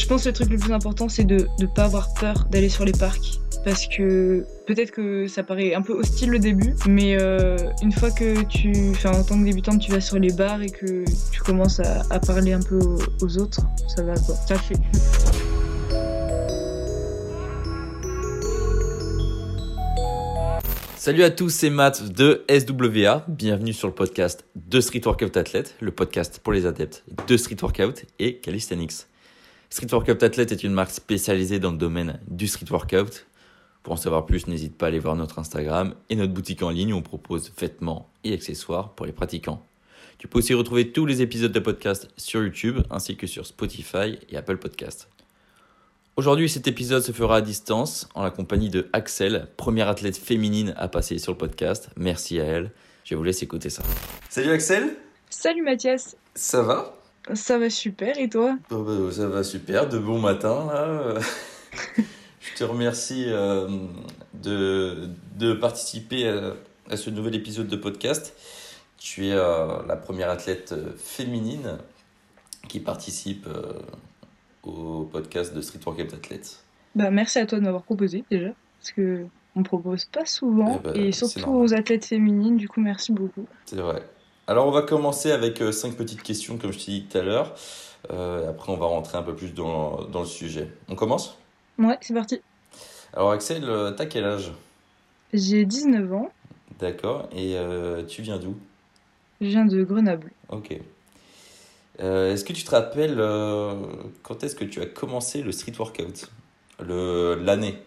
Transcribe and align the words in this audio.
Je 0.00 0.06
pense 0.06 0.22
que 0.22 0.30
le 0.30 0.32
truc 0.32 0.48
le 0.48 0.56
plus 0.56 0.72
important, 0.72 1.10
c'est 1.10 1.24
de 1.24 1.46
ne 1.60 1.66
pas 1.66 1.84
avoir 1.84 2.14
peur 2.14 2.46
d'aller 2.50 2.70
sur 2.70 2.86
les 2.86 2.92
parcs. 2.92 3.38
Parce 3.66 3.86
que 3.86 4.46
peut-être 4.66 4.92
que 4.92 5.26
ça 5.26 5.42
paraît 5.42 5.74
un 5.74 5.82
peu 5.82 5.92
hostile 5.92 6.30
le 6.30 6.38
début, 6.38 6.74
mais 6.88 7.20
euh, 7.20 7.58
une 7.82 7.92
fois 7.92 8.10
que 8.10 8.42
tu, 8.44 8.72
enfin, 8.92 9.10
en 9.10 9.22
tant 9.22 9.38
que 9.38 9.44
débutante, 9.44 9.78
tu 9.78 9.92
vas 9.92 10.00
sur 10.00 10.18
les 10.18 10.32
bars 10.32 10.62
et 10.62 10.70
que 10.70 11.04
tu 11.30 11.42
commences 11.42 11.80
à, 11.80 12.18
parler 12.18 12.54
un 12.54 12.62
peu 12.62 12.78
aux, 13.20 13.38
autres, 13.38 13.60
ça 13.94 14.02
va 14.02 14.14
quoi. 14.14 14.34
Ça 14.48 14.56
fait. 14.56 14.76
Salut 20.96 21.24
à 21.24 21.30
tous, 21.30 21.50
c'est 21.50 21.68
Matt 21.68 22.10
de 22.10 22.42
SWA. 22.48 23.26
Bienvenue 23.28 23.74
sur 23.74 23.86
le 23.86 23.94
podcast 23.94 24.46
de 24.56 24.80
Street 24.80 25.02
Workout 25.04 25.36
Athlete, 25.36 25.74
le 25.82 25.90
podcast 25.90 26.40
pour 26.42 26.54
les 26.54 26.64
adeptes 26.64 27.04
de 27.26 27.36
Street 27.36 27.58
Workout 27.60 28.06
et 28.18 28.38
Calisthenics. 28.38 29.09
Street 29.72 29.86
Workout 29.92 30.20
Athlete 30.24 30.50
est 30.50 30.64
une 30.64 30.72
marque 30.72 30.90
spécialisée 30.90 31.60
dans 31.60 31.70
le 31.70 31.78
domaine 31.78 32.18
du 32.26 32.48
street 32.48 32.66
workout. 32.70 33.26
Pour 33.84 33.92
en 33.92 33.96
savoir 33.96 34.26
plus, 34.26 34.48
n'hésite 34.48 34.76
pas 34.76 34.86
à 34.86 34.88
aller 34.88 34.98
voir 34.98 35.14
notre 35.14 35.38
Instagram 35.38 35.94
et 36.08 36.16
notre 36.16 36.32
boutique 36.32 36.64
en 36.64 36.70
ligne 36.70 36.92
où 36.92 36.96
on 36.96 37.02
propose 37.02 37.52
vêtements 37.56 38.10
et 38.24 38.34
accessoires 38.34 38.90
pour 38.94 39.06
les 39.06 39.12
pratiquants. 39.12 39.64
Tu 40.18 40.26
peux 40.26 40.40
aussi 40.40 40.54
retrouver 40.54 40.90
tous 40.90 41.06
les 41.06 41.22
épisodes 41.22 41.52
de 41.52 41.60
podcast 41.60 42.08
sur 42.16 42.42
YouTube 42.42 42.80
ainsi 42.90 43.16
que 43.16 43.28
sur 43.28 43.46
Spotify 43.46 44.18
et 44.28 44.36
Apple 44.36 44.56
Podcast. 44.56 45.08
Aujourd'hui, 46.16 46.48
cet 46.48 46.66
épisode 46.66 47.04
se 47.04 47.12
fera 47.12 47.36
à 47.36 47.40
distance 47.40 48.08
en 48.16 48.24
la 48.24 48.30
compagnie 48.30 48.70
de 48.70 48.88
Axel, 48.92 49.46
première 49.56 49.88
athlète 49.88 50.16
féminine 50.16 50.74
à 50.78 50.88
passer 50.88 51.18
sur 51.18 51.30
le 51.30 51.38
podcast. 51.38 51.90
Merci 51.96 52.40
à 52.40 52.44
elle. 52.44 52.72
Je 53.04 53.14
vous 53.14 53.22
laisse 53.22 53.42
écouter 53.44 53.70
ça. 53.70 53.84
Salut 54.28 54.50
Axel. 54.50 54.96
Salut 55.30 55.62
Mathias. 55.62 56.16
Ça 56.34 56.60
va? 56.62 56.99
Ça 57.34 57.58
va 57.58 57.70
super 57.70 58.18
et 58.18 58.28
toi? 58.28 58.56
Bah, 58.70 58.78
Ça 59.12 59.28
va 59.28 59.42
super, 59.44 59.88
de 59.88 59.98
bon 59.98 60.18
matin 60.18 60.68
Je 62.40 62.54
te 62.56 62.64
remercie 62.64 63.26
euh, 63.28 63.68
de, 64.34 65.10
de, 65.38 65.52
participer 65.52 66.26
à, 66.88 66.96
ce 66.96 67.10
nouvel 67.10 67.34
épisode 67.34 67.68
de 67.68 67.76
podcast. 67.76 68.34
Tu 68.98 69.28
es 69.28 69.32
euh, 69.32 69.82
la 69.86 69.96
première 69.96 70.30
athlète 70.30 70.74
féminine 70.96 71.78
qui 72.68 72.80
participe 72.80 73.46
euh, 73.46 73.72
au 74.62 75.04
podcast 75.04 75.54
de 75.54 75.60
Street 75.60 75.80
Workout 75.84 76.14
Athlete. 76.14 76.62
Bah, 76.94 77.10
merci 77.10 77.38
à 77.38 77.46
toi 77.46 77.58
de 77.58 77.64
m'avoir 77.64 77.82
proposé 77.82 78.24
déjà, 78.30 78.50
parce 78.78 78.92
que 78.92 79.26
on 79.56 79.62
propose 79.62 80.04
pas 80.04 80.24
souvent, 80.24 80.80
eh 80.84 80.88
ben, 80.88 80.96
et 80.96 81.12
surtout 81.12 81.50
aux 81.50 81.74
athlètes 81.74 82.04
féminines, 82.04 82.56
du 82.56 82.68
coup 82.68 82.80
merci 82.80 83.12
beaucoup. 83.12 83.46
C'est 83.66 83.76
vrai. 83.76 84.02
Alors 84.50 84.66
on 84.66 84.72
va 84.72 84.82
commencer 84.82 85.30
avec 85.30 85.62
euh, 85.62 85.70
cinq 85.70 85.94
petites 85.94 86.24
questions 86.24 86.58
comme 86.58 86.72
je 86.72 86.78
t'ai 86.84 86.90
dit 86.90 87.04
tout 87.04 87.18
à 87.18 87.22
l'heure, 87.22 87.54
euh, 88.10 88.50
après 88.50 88.72
on 88.72 88.76
va 88.76 88.86
rentrer 88.86 89.16
un 89.16 89.22
peu 89.22 89.36
plus 89.36 89.54
dans, 89.54 90.02
dans 90.06 90.22
le 90.22 90.26
sujet. 90.26 90.72
On 90.88 90.96
commence? 90.96 91.38
Ouais, 91.78 91.96
c'est 92.00 92.14
parti. 92.14 92.40
Alors 93.12 93.30
Axel, 93.30 93.62
euh, 93.62 93.92
t'as 93.92 94.06
quel 94.06 94.24
âge? 94.24 94.50
J'ai 95.32 95.64
19 95.64 96.12
ans. 96.12 96.32
D'accord, 96.80 97.28
et 97.30 97.54
tu 98.08 98.22
viens 98.22 98.38
d'où? 98.38 98.56
Je 99.40 99.46
viens 99.46 99.66
de 99.66 99.84
Grenoble. 99.84 100.32
Ok. 100.48 100.76
Euh, 102.00 102.32
est-ce 102.32 102.44
que 102.44 102.52
tu 102.52 102.64
te 102.64 102.72
rappelles 102.72 103.22
quand 104.24 104.42
est-ce 104.42 104.56
que 104.56 104.64
tu 104.64 104.80
as 104.80 104.86
commencé 104.86 105.42
le 105.42 105.52
street 105.52 105.74
workout? 105.78 106.28
L'année? 106.80 107.78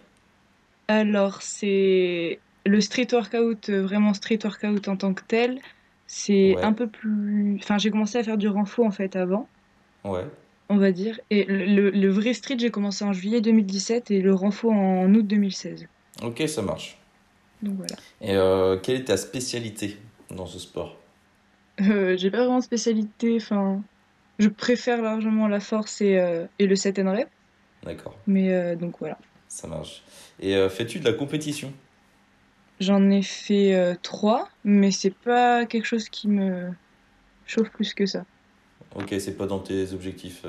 Alors, 0.87 1.41
c'est 1.41 2.39
le 2.65 2.79
street 2.79 3.07
workout, 3.11 3.69
vraiment 3.69 4.13
street 4.13 4.39
workout 4.45 4.87
en 4.87 4.95
tant 4.95 5.13
que 5.13 5.23
tel. 5.27 5.59
C'est 6.07 6.55
un 6.61 6.73
peu 6.73 6.87
plus. 6.87 7.57
Enfin, 7.61 7.77
j'ai 7.77 7.91
commencé 7.91 8.17
à 8.17 8.23
faire 8.23 8.37
du 8.37 8.47
renfort 8.47 8.85
en 8.85 8.91
fait 8.91 9.15
avant. 9.15 9.47
Ouais. 10.03 10.25
On 10.69 10.77
va 10.77 10.91
dire. 10.91 11.19
Et 11.29 11.45
le, 11.45 12.09
vrai 12.09 12.33
street, 12.33 12.57
j'ai 12.59 12.71
commencé 12.71 13.03
en 13.03 13.13
juillet 13.13 13.41
2017 13.41 14.11
et 14.11 14.21
le 14.21 14.33
renfort 14.33 14.73
en 14.73 15.13
août 15.13 15.25
2016. 15.25 15.87
Ok, 16.21 16.43
ça 16.47 16.61
marche. 16.61 16.97
Donc 17.61 17.75
voilà. 17.77 17.95
Et 18.21 18.79
quelle 18.81 18.97
est 18.97 19.05
ta 19.05 19.17
spécialité 19.17 19.97
dans 20.29 20.45
ce 20.45 20.59
sport? 20.59 20.97
J'ai 21.79 22.31
pas 22.31 22.37
vraiment 22.37 22.59
de 22.59 22.63
spécialité. 22.63 23.37
Enfin, 23.37 23.81
je 24.39 24.49
préfère 24.49 25.01
largement 25.01 25.47
la 25.47 25.59
force 25.59 26.01
et, 26.01 26.17
euh, 26.17 26.45
et 26.59 26.67
le 26.67 26.75
set 26.75 26.99
and 26.99 27.11
rep. 27.11 27.29
D'accord. 27.83 28.17
Mais 28.27 28.53
euh, 28.53 28.75
donc 28.75 28.95
voilà. 28.99 29.17
Ça 29.47 29.67
marche. 29.67 30.03
Et 30.39 30.55
euh, 30.55 30.69
fais-tu 30.69 30.99
de 30.99 31.05
la 31.05 31.13
compétition? 31.13 31.71
J'en 32.79 33.09
ai 33.09 33.21
fait 33.21 33.97
trois, 34.01 34.49
mais 34.63 34.91
c'est 34.91 35.13
pas 35.13 35.65
quelque 35.65 35.85
chose 35.85 36.09
qui 36.09 36.27
me 36.27 36.71
chauffe 37.45 37.69
plus 37.69 37.93
que 37.93 38.05
ça. 38.05 38.25
Ok, 38.95 39.15
c'est 39.19 39.37
pas 39.37 39.45
dans 39.45 39.59
tes 39.59 39.93
objectifs 39.93 40.43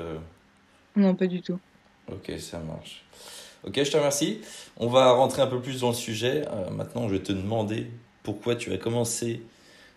Non, 0.95 1.15
pas 1.15 1.27
du 1.27 1.41
tout. 1.41 1.59
Ok, 2.11 2.31
ça 2.39 2.59
marche. 2.59 3.03
Ok, 3.63 3.81
je 3.83 3.91
te 3.91 3.97
remercie. 3.97 4.41
On 4.77 4.87
va 4.87 5.11
rentrer 5.11 5.41
un 5.41 5.47
peu 5.47 5.61
plus 5.61 5.81
dans 5.81 5.89
le 5.89 5.95
sujet. 5.95 6.45
maintenant, 6.71 7.07
je 7.07 7.13
vais 7.13 7.23
te 7.23 7.31
demander 7.31 7.87
pourquoi 8.23 8.55
tu 8.55 8.73
as 8.73 8.77
commencé 8.77 9.41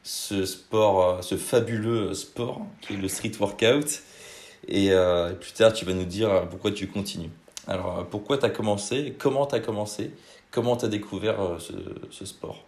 ce 0.02 0.46
sport, 0.46 1.02
euh, 1.02 1.22
ce 1.22 1.36
fabuleux 1.36 2.14
sport 2.14 2.64
qui 2.80 2.94
est 2.94 2.96
le 2.96 3.08
street 3.08 3.32
workout. 3.40 4.02
Euh, 4.70 5.32
et, 5.32 5.34
plus 5.34 5.52
tard, 5.52 5.72
tu 5.72 5.84
vas 5.84 5.92
nous 5.92 6.04
dire 6.04 6.48
pourquoi 6.50 6.70
tu 6.70 6.86
continues. 6.86 7.30
Alors, 7.66 8.06
pourquoi 8.08 8.38
tu 8.38 8.46
as 8.46 8.50
commencé? 8.50 9.14
Comment 9.18 9.46
tu 9.46 9.54
as 9.54 9.60
commencé? 9.60 10.12
Comment 10.50 10.76
tu 10.76 10.86
as 10.86 10.88
découvert 10.88 11.40
euh, 11.40 11.58
ce, 12.10 12.24
sport? 12.24 12.64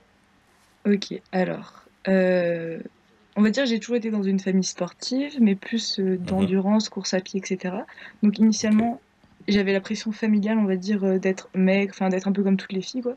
Ok, 0.86 1.20
alors, 1.32 1.84
on 2.06 3.42
va 3.42 3.50
dire 3.50 3.66
j'ai 3.66 3.78
toujours 3.78 3.96
été 3.96 4.10
dans 4.10 4.22
une 4.22 4.40
famille 4.40 4.64
sportive, 4.64 5.36
mais 5.40 5.54
plus 5.54 5.98
d'endurance, 6.00 6.86
mhm. 6.86 6.90
course 6.94 7.14
à 7.14 7.20
pied, 7.20 7.40
etc. 7.40 7.74
Donc, 8.22 8.38
initialement, 8.38 9.00
j'avais 9.48 9.72
la 9.72 9.80
pression 9.80 10.12
familiale, 10.12 10.58
on 10.58 10.64
va 10.64 10.76
dire, 10.76 11.18
d'être 11.18 11.48
mec, 11.54 11.90
enfin 11.90 12.08
d'être 12.08 12.28
un 12.28 12.32
peu 12.32 12.42
comme 12.42 12.56
toutes 12.56 12.72
les 12.72 12.82
filles, 12.82 13.02
quoi. 13.02 13.16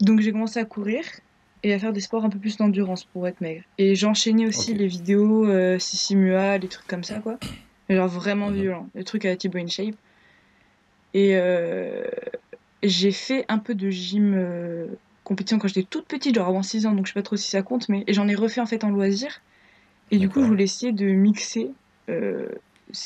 Donc, 0.00 0.20
j'ai 0.20 0.32
commencé 0.32 0.58
à 0.60 0.64
courir 0.64 1.02
et 1.62 1.72
à 1.74 1.78
faire 1.78 1.92
des 1.92 2.00
sports 2.00 2.24
un 2.24 2.30
peu 2.30 2.38
plus 2.38 2.56
d'endurance 2.56 3.04
pour 3.04 3.26
être 3.26 3.40
maigre. 3.40 3.62
Et 3.78 3.94
j'enchaînais 3.94 4.46
aussi 4.46 4.74
les 4.74 4.86
vidéos 4.86 5.46
euh, 5.46 5.78
Sissimua, 5.78 6.58
les 6.58 6.68
trucs 6.68 6.86
comme 6.86 7.04
ça, 7.04 7.18
quoi. 7.18 7.38
genre 7.88 8.08
vraiment 8.08 8.48
mhm. 8.50 8.54
violent, 8.54 8.88
les 8.94 9.04
trucs 9.04 9.24
à 9.24 9.30
la 9.30 9.36
Thibaut 9.36 9.66
Shape. 9.66 9.94
Et 11.14 11.30
euh, 11.32 12.04
j'ai 12.82 13.12
fait 13.12 13.44
un 13.48 13.58
peu 13.58 13.74
de 13.74 13.90
gym 13.90 14.34
euh, 14.36 14.86
compétition 15.24 15.58
quand 15.58 15.68
j'étais 15.68 15.82
toute 15.82 16.06
petite, 16.06 16.34
genre 16.34 16.48
avant 16.48 16.62
6 16.62 16.86
ans, 16.86 16.92
donc 16.92 17.06
je 17.06 17.12
sais 17.12 17.18
pas 17.18 17.22
trop 17.22 17.36
si 17.36 17.48
ça 17.48 17.62
compte, 17.62 17.88
mais 17.88 18.04
j'en 18.08 18.28
ai 18.28 18.34
refait 18.34 18.60
en 18.60 18.66
fait 18.66 18.84
en 18.84 18.90
loisir. 18.90 19.40
Et 20.10 20.18
du 20.18 20.28
coup, 20.28 20.40
je 20.42 20.46
voulais 20.46 20.64
essayer 20.64 20.92
de 20.92 21.06
mixer 21.06 21.70
euh, 22.08 22.48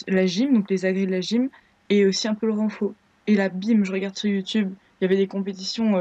la 0.07 0.27
gym, 0.27 0.55
donc 0.55 0.71
les 0.71 0.85
agrès 0.85 1.07
de 1.07 1.11
la 1.11 1.21
gym, 1.21 1.49
et 1.91 2.07
aussi 2.07 2.29
un 2.29 2.35
peu 2.35 2.47
le 2.47 2.53
renfort. 2.53 2.93
Et 3.27 3.35
là, 3.35 3.49
bim, 3.49 3.85
je 3.85 3.93
regarde 3.93 4.17
sur 4.17 4.29
YouTube, 4.29 4.73
il 5.01 5.05
y 5.05 5.07
avait 5.07 5.17
des 5.17 5.27
compétitions 5.27 5.97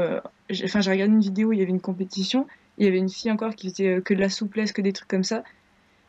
enfin 0.64 0.80
j'ai 0.80 0.90
regardé 0.90 1.14
une 1.14 1.20
vidéo 1.20 1.48
où 1.48 1.52
il 1.52 1.58
y 1.58 1.62
avait 1.62 1.70
une 1.70 1.80
compétition 1.80 2.46
il 2.78 2.84
y 2.84 2.88
avait 2.88 2.98
une 2.98 3.10
fille 3.10 3.30
encore 3.30 3.54
qui 3.54 3.70
faisait 3.70 3.96
euh, 3.96 4.00
que 4.00 4.14
de 4.14 4.20
la 4.20 4.30
souplesse 4.30 4.72
que 4.72 4.80
des 4.80 4.92
trucs 4.92 5.08
comme 5.08 5.24
ça. 5.24 5.44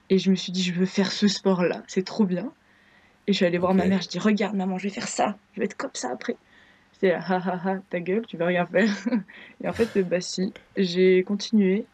Et 0.10 0.18
je 0.18 0.32
me 0.32 0.36
suis 0.36 0.52
dit 0.52 0.64
je 0.64 0.74
veux 0.74 0.86
faire 0.86 1.12
ce 1.12 1.28
sport 1.28 1.64
là 1.64 1.84
c'est 1.88 2.06
trop 2.06 2.26
bien. 2.26 2.52
Et 3.28 3.34
je 3.34 3.38
suis 3.38 3.46
allée 3.46 3.58
voir 3.58 3.74
ma 3.74 3.86
mère 3.86 4.02
je 4.02 4.08
dis 4.08 4.20
regarde 4.20 4.56
maman 4.56 4.78
je 4.78 4.84
vais 4.84 4.94
faire 4.94 5.08
ça 5.08 5.38
je 5.54 5.60
vais 5.60 5.66
être 5.66 5.78
comme 5.78 5.92
ça 5.94 6.10
après 6.12 6.36
j'étais 7.04 7.14
ha 7.14 7.38
ha 7.38 7.62
ha 7.64 7.78
ta 7.90 8.00
gueule 8.00 8.26
tu 8.28 8.38
vas 8.38 8.46
rien 8.46 8.66
faire 8.66 8.90
et 9.64 9.68
en 9.68 9.74
fait 9.74 9.98
bah 10.08 10.22
si 10.22 10.54
j'ai 10.78 11.24
continué 11.24 11.86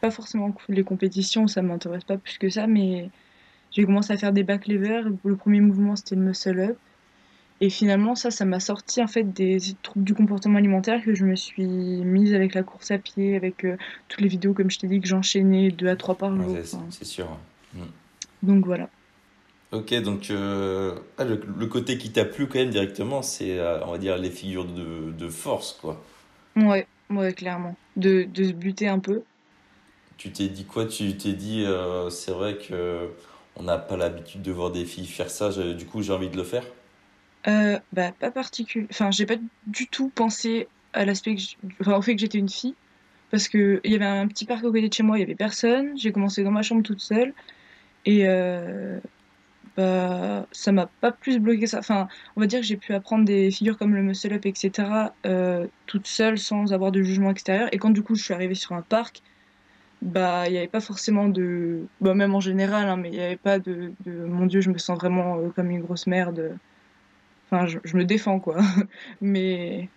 pas 0.00 0.10
forcément 0.10 0.54
les 0.68 0.84
compétitions 0.84 1.46
ça 1.46 1.62
m'intéresse 1.62 2.04
pas 2.04 2.16
plus 2.16 2.38
que 2.38 2.48
ça 2.48 2.66
mais 2.66 3.10
j'ai 3.70 3.84
commencé 3.84 4.12
à 4.12 4.16
faire 4.16 4.32
des 4.32 4.42
back 4.42 4.66
levers 4.66 5.08
le 5.24 5.36
premier 5.36 5.60
mouvement 5.60 5.96
c'était 5.96 6.14
le 6.14 6.22
muscle 6.22 6.58
up 6.60 6.78
et 7.62 7.70
finalement, 7.70 8.16
ça, 8.16 8.32
ça 8.32 8.44
m'a 8.44 8.58
sorti 8.58 9.00
en 9.00 9.06
fait 9.06 9.22
des 9.22 9.60
troubles 9.84 10.04
du 10.04 10.14
comportement 10.14 10.58
alimentaire 10.58 11.00
que 11.00 11.14
je 11.14 11.24
me 11.24 11.36
suis 11.36 11.64
mise 11.64 12.34
avec 12.34 12.54
la 12.54 12.64
course 12.64 12.90
à 12.90 12.98
pied, 12.98 13.36
avec 13.36 13.64
euh, 13.64 13.76
toutes 14.08 14.20
les 14.20 14.26
vidéos, 14.26 14.52
comme 14.52 14.68
je 14.68 14.80
t'ai 14.80 14.88
dit, 14.88 15.00
que 15.00 15.06
j'enchaînais 15.06 15.70
deux 15.70 15.86
à 15.86 15.94
trois 15.94 16.16
par 16.16 16.34
jour. 16.34 16.56
c'est 16.90 17.04
sûr. 17.04 17.38
Mm. 17.72 17.82
Donc 18.42 18.66
voilà. 18.66 18.88
Ok, 19.72 19.94
donc 20.02 20.30
euh, 20.30 20.94
ah, 21.18 21.24
le, 21.24 21.66
côté 21.66 21.96
qui 21.96 22.12
t'a 22.12 22.24
plu 22.24 22.46
quand 22.46 22.58
même 22.58 22.70
directement, 22.70 23.22
c'est, 23.22 23.58
euh, 23.58 23.84
on 23.86 23.92
va 23.92 23.98
dire, 23.98 24.18
les 24.18 24.30
figures 24.30 24.66
de, 24.66 25.10
de, 25.10 25.28
force, 25.28 25.78
quoi. 25.80 26.02
Ouais, 26.56 26.86
ouais, 27.10 27.32
clairement. 27.32 27.74
De, 27.96 28.24
de 28.24 28.44
se 28.44 28.52
buter 28.52 28.88
un 28.88 28.98
peu. 28.98 29.22
Tu 30.18 30.30
t'es 30.30 30.48
dit 30.48 30.66
quoi? 30.66 30.86
Tu 30.86 31.16
t'es 31.16 31.32
dit, 31.32 31.66
c'est 32.10 32.32
vrai 32.32 32.58
que 32.58 33.08
on 33.56 33.64
n'a 33.64 33.78
pas 33.78 33.96
l'habitude 33.96 34.42
de 34.42 34.52
voir 34.52 34.70
des 34.70 34.84
filles 34.84 35.06
faire 35.06 35.30
ça, 35.30 35.50
du 35.50 35.84
coup 35.84 36.00
j'ai 36.00 36.12
envie 36.12 36.30
de 36.30 36.36
le 36.36 36.44
faire? 36.44 36.64
Euh, 37.48 37.78
bah, 37.92 38.12
pas 38.12 38.30
particulier. 38.30 38.86
Enfin, 38.90 39.10
j'ai 39.10 39.26
pas 39.26 39.36
du 39.66 39.88
tout 39.88 40.10
pensé 40.14 40.68
à 40.92 41.04
l'aspect 41.04 41.36
enfin, 41.80 41.96
au 41.96 42.02
fait 42.02 42.14
que 42.14 42.20
j'étais 42.20 42.38
une 42.38 42.48
fille. 42.48 42.74
Parce 43.30 43.48
qu'il 43.48 43.80
y 43.84 43.94
avait 43.94 44.04
un 44.04 44.28
petit 44.28 44.44
parc 44.44 44.60
à 44.60 44.68
côté 44.68 44.86
de 44.86 44.92
chez 44.92 45.02
moi, 45.02 45.16
il 45.16 45.20
y 45.20 45.24
avait 45.24 45.34
personne. 45.34 45.96
J'ai 45.96 46.12
commencé 46.12 46.44
dans 46.44 46.50
ma 46.50 46.62
chambre 46.62 46.82
toute 46.82 47.00
seule. 47.00 47.32
Et 48.04 48.26
euh, 48.26 48.98
bah, 49.76 50.46
ça 50.52 50.72
m'a 50.72 50.86
pas 51.00 51.12
plus 51.12 51.38
bloqué 51.38 51.66
ça. 51.66 51.78
Enfin, 51.78 52.08
on 52.36 52.40
va 52.40 52.46
dire 52.46 52.60
que 52.60 52.66
j'ai 52.66 52.76
pu 52.76 52.94
apprendre 52.94 53.24
des 53.24 53.50
figures 53.50 53.78
comme 53.78 53.94
le 53.94 54.02
muscle 54.02 54.32
up, 54.32 54.46
etc. 54.46 54.88
Euh, 55.26 55.66
toute 55.86 56.06
seule, 56.06 56.38
sans 56.38 56.72
avoir 56.72 56.92
de 56.92 57.02
jugement 57.02 57.30
extérieur. 57.30 57.68
Et 57.72 57.78
quand 57.78 57.90
du 57.90 58.02
coup 58.02 58.14
je 58.14 58.22
suis 58.22 58.34
arrivée 58.34 58.54
sur 58.54 58.72
un 58.72 58.82
parc, 58.82 59.22
bah, 60.02 60.48
il 60.48 60.52
n'y 60.52 60.58
avait 60.58 60.68
pas 60.68 60.80
forcément 60.80 61.28
de. 61.28 61.86
Bah, 62.00 62.14
même 62.14 62.34
en 62.34 62.40
général, 62.40 62.88
hein, 62.88 62.96
mais 62.96 63.08
il 63.10 63.14
n'y 63.14 63.20
avait 63.20 63.36
pas 63.36 63.58
de, 63.58 63.92
Mon 64.06 64.46
Dieu, 64.46 64.60
je 64.60 64.70
me 64.70 64.78
sens 64.78 64.98
vraiment 64.98 65.38
comme 65.54 65.70
une 65.70 65.80
grosse 65.80 66.06
merde 66.06 66.58
Enfin, 67.52 67.66
je, 67.66 67.96
me 67.96 68.04
défends, 68.04 68.40
quoi. 68.40 68.56
Mais 69.20 69.88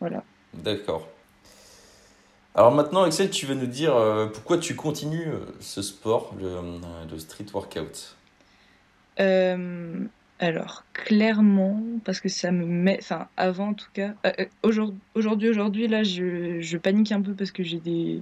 voilà. 0.00 0.22
D'accord. 0.52 1.08
Alors 2.54 2.72
maintenant, 2.72 3.02
Axel, 3.02 3.30
tu 3.30 3.46
vas 3.46 3.54
nous 3.54 3.66
dire 3.66 3.96
euh, 3.96 4.26
pourquoi 4.26 4.58
tu 4.58 4.76
continues 4.76 5.28
euh, 5.28 5.46
ce 5.60 5.80
sport, 5.80 6.34
le, 6.38 6.46
euh, 6.46 6.62
le 7.10 7.18
street 7.18 7.46
workout. 7.54 8.16
Euh, 9.20 9.98
alors, 10.40 10.84
clairement, 10.92 11.82
parce 12.04 12.20
que 12.20 12.28
ça 12.28 12.50
me 12.50 12.64
met. 12.64 12.98
Enfin, 13.00 13.28
avant 13.36 13.68
en 13.68 13.74
tout 13.74 13.88
cas. 13.92 14.14
euh, 14.26 14.32
euh, 14.40 14.44
aujourd'hui, 15.12 15.48
aujourd'hui, 15.48 15.86
là, 15.88 16.02
je, 16.02 16.60
je 16.60 16.76
panique 16.76 17.12
un 17.12 17.22
peu 17.22 17.34
parce 17.34 17.50
que 17.50 17.62
j'ai 17.62 17.78
des. 17.78 18.20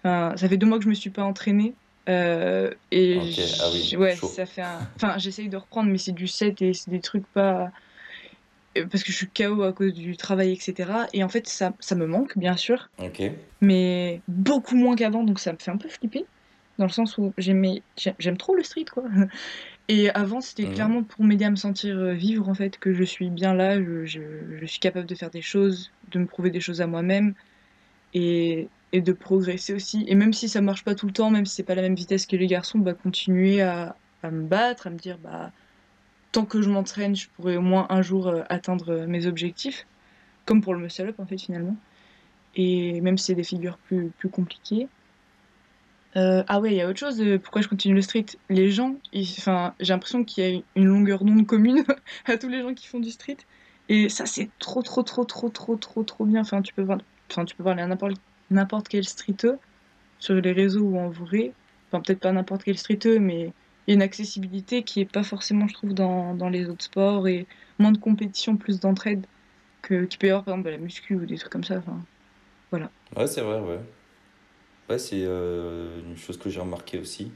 Enfin, 0.00 0.36
ça 0.36 0.48
fait 0.48 0.56
deux 0.58 0.66
mois 0.66 0.78
que 0.78 0.84
je 0.84 0.90
me 0.90 0.94
suis 0.94 1.10
pas 1.10 1.24
entraînée. 1.24 1.74
euh, 2.10 2.70
et 2.90 3.18
ah 3.60 3.70
oui, 3.72 3.96
ouais, 3.96 4.14
chaud. 4.16 4.26
ça 4.28 4.44
fait 4.44 4.62
un. 4.62 4.80
Enfin, 4.96 5.16
j'essaye 5.18 5.48
de 5.48 5.56
reprendre, 5.56 5.90
mais 5.90 5.98
c'est 5.98 6.12
du 6.12 6.26
7 6.28 6.60
et 6.62 6.74
c'est 6.74 6.90
des 6.90 7.00
trucs 7.00 7.26
pas. 7.32 7.70
Parce 8.90 9.04
que 9.04 9.12
je 9.12 9.16
suis 9.16 9.28
KO 9.28 9.62
à 9.62 9.72
cause 9.72 9.94
du 9.94 10.16
travail, 10.16 10.52
etc. 10.52 10.90
Et 11.12 11.22
en 11.22 11.28
fait, 11.28 11.46
ça, 11.46 11.72
ça 11.78 11.94
me 11.94 12.06
manque, 12.06 12.36
bien 12.36 12.56
sûr, 12.56 12.90
mais 13.60 14.20
beaucoup 14.26 14.74
moins 14.74 14.96
qu'avant, 14.96 15.22
donc 15.22 15.38
ça 15.38 15.52
me 15.52 15.58
fait 15.58 15.70
un 15.70 15.76
peu 15.76 15.88
flipper. 15.88 16.26
Dans 16.78 16.86
le 16.86 16.90
sens 16.90 17.16
où 17.18 17.32
j'aime 17.38 18.36
trop 18.36 18.56
le 18.56 18.64
street, 18.64 18.86
quoi. 18.92 19.04
Et 19.88 20.08
avant, 20.10 20.40
c'était 20.40 20.66
Mhm. 20.66 20.70
clairement 20.70 21.04
pour 21.04 21.24
m'aider 21.24 21.44
à 21.44 21.50
me 21.50 21.56
sentir 21.56 21.96
euh, 21.98 22.14
vivre, 22.14 22.48
en 22.48 22.54
fait, 22.54 22.78
que 22.78 22.94
je 22.94 23.04
suis 23.04 23.30
bien 23.30 23.54
là, 23.54 23.78
je, 23.82 24.04
je, 24.06 24.56
je 24.58 24.66
suis 24.66 24.80
capable 24.80 25.06
de 25.06 25.14
faire 25.14 25.30
des 25.30 25.42
choses, 25.42 25.92
de 26.08 26.18
me 26.20 26.26
prouver 26.26 26.50
des 26.50 26.60
choses 26.60 26.80
à 26.80 26.86
moi-même 26.86 27.34
et, 28.14 28.72
et 28.92 29.02
de 29.02 29.12
progresser 29.12 29.74
aussi. 29.74 30.04
Et 30.08 30.14
même 30.16 30.32
si 30.34 30.48
ça 30.48 30.60
marche 30.62 30.84
pas 30.84 30.94
tout 30.96 31.06
le 31.06 31.12
temps, 31.14 31.30
même 31.30 31.46
si 31.46 31.54
c'est 31.56 31.64
pas 31.64 31.74
la 31.76 31.82
même 31.82 31.96
vitesse 31.96 32.26
que 32.26 32.36
les 32.36 32.46
garçons, 32.48 32.78
bah, 32.80 32.94
continuer 32.94 33.62
à, 33.62 33.98
à 34.22 34.30
me 34.30 34.46
battre, 34.46 34.86
à 34.88 34.90
me 34.90 34.98
dire, 34.98 35.18
bah, 35.18 35.52
tant 36.32 36.46
que 36.46 36.62
je 36.62 36.70
m'entraîne, 36.70 37.16
je 37.16 37.28
pourrai 37.30 37.56
au 37.56 37.62
moins 37.62 37.86
un 37.90 38.02
jour 38.02 38.28
euh, 38.28 38.42
atteindre 38.50 38.90
euh, 38.90 39.06
mes 39.06 39.26
objectifs, 39.26 39.86
comme 40.46 40.62
pour 40.62 40.74
le 40.74 40.80
muscle 40.82 41.08
up, 41.08 41.20
en 41.20 41.26
fait, 41.26 41.38
finalement. 41.40 41.82
Et 42.54 43.00
même 43.02 43.18
si 43.18 43.26
c'est 43.26 43.34
des 43.36 43.44
figures 43.44 43.78
plus, 43.80 44.12
plus 44.12 44.30
compliquées. 44.30 44.90
Euh, 46.16 46.44
ah 46.46 46.60
ouais, 46.60 46.72
il 46.72 46.76
y 46.76 46.80
a 46.80 46.88
autre 46.88 46.98
chose. 46.98 47.20
euh, 47.20 47.38
pourquoi 47.38 47.60
je 47.62 47.68
continue 47.68 47.94
le 47.94 48.02
street? 48.02 48.26
Les 48.48 48.70
gens, 48.70 48.96
enfin, 49.16 49.74
j'ai 49.80 49.92
l'impression 49.92 50.24
qu'il 50.24 50.44
y 50.44 50.56
a 50.56 50.62
une 50.76 50.86
longueur 50.86 51.24
d'onde 51.24 51.46
commune 51.46 51.84
à 52.26 52.36
tous 52.38 52.48
les 52.48 52.62
gens 52.62 52.74
qui 52.74 52.86
font 52.86 53.00
du 53.00 53.10
street. 53.10 53.38
Et 53.88 54.08
ça, 54.08 54.26
c'est 54.26 54.50
trop, 54.58 54.82
trop, 54.82 55.02
trop, 55.02 55.24
trop, 55.24 55.48
trop, 55.48 55.76
trop, 55.76 56.02
trop 56.04 56.24
bien. 56.24 56.40
Enfin, 56.42 56.62
tu 56.62 56.72
peux 56.74 56.82
voir, 56.82 56.98
enfin, 57.30 57.44
tu 57.44 57.56
peux 57.56 57.66
à 57.66 57.74
n'importe 57.74 58.14
n'importe 58.50 58.88
quel 58.88 59.04
streeteux 59.04 59.58
sur 60.20 60.34
les 60.34 60.52
réseaux 60.52 60.82
ou 60.82 60.98
en 60.98 61.10
vrai. 61.10 61.52
Enfin, 61.88 62.02
peut-être 62.02 62.20
pas 62.20 62.32
n'importe 62.32 62.64
quel 62.64 62.78
streeteux, 62.78 63.18
mais 63.18 63.52
il 63.86 63.90
y 63.90 63.92
a 63.92 63.94
une 63.94 64.02
accessibilité 64.02 64.82
qui 64.84 65.00
est 65.00 65.10
pas 65.10 65.22
forcément, 65.24 65.68
je 65.68 65.74
trouve, 65.74 65.94
dans, 65.94 66.34
dans 66.34 66.48
les 66.48 66.68
autres 66.68 66.84
sports 66.84 67.28
et 67.28 67.46
moins 67.78 67.92
de 67.92 67.98
compétition, 67.98 68.56
plus 68.56 68.80
d'entraide 68.80 69.26
que 69.82 70.04
qu'il 70.04 70.18
peut 70.18 70.28
y 70.28 70.30
avoir, 70.30 70.44
par 70.44 70.54
exemple, 70.54 70.70
la 70.70 70.78
muscu 70.78 71.16
ou 71.16 71.26
des 71.26 71.36
trucs 71.36 71.52
comme 71.52 71.64
ça. 71.64 71.78
Enfin, 71.78 72.00
Ouais, 73.16 73.26
c'est 73.26 73.42
vrai, 73.42 73.60
ouais. 73.60 73.80
Ouais, 74.88 74.98
c'est 74.98 75.22
euh, 75.24 76.00
une 76.06 76.16
chose 76.16 76.36
que 76.38 76.50
j'ai 76.50 76.60
remarqué 76.60 76.98
aussi. 76.98 77.32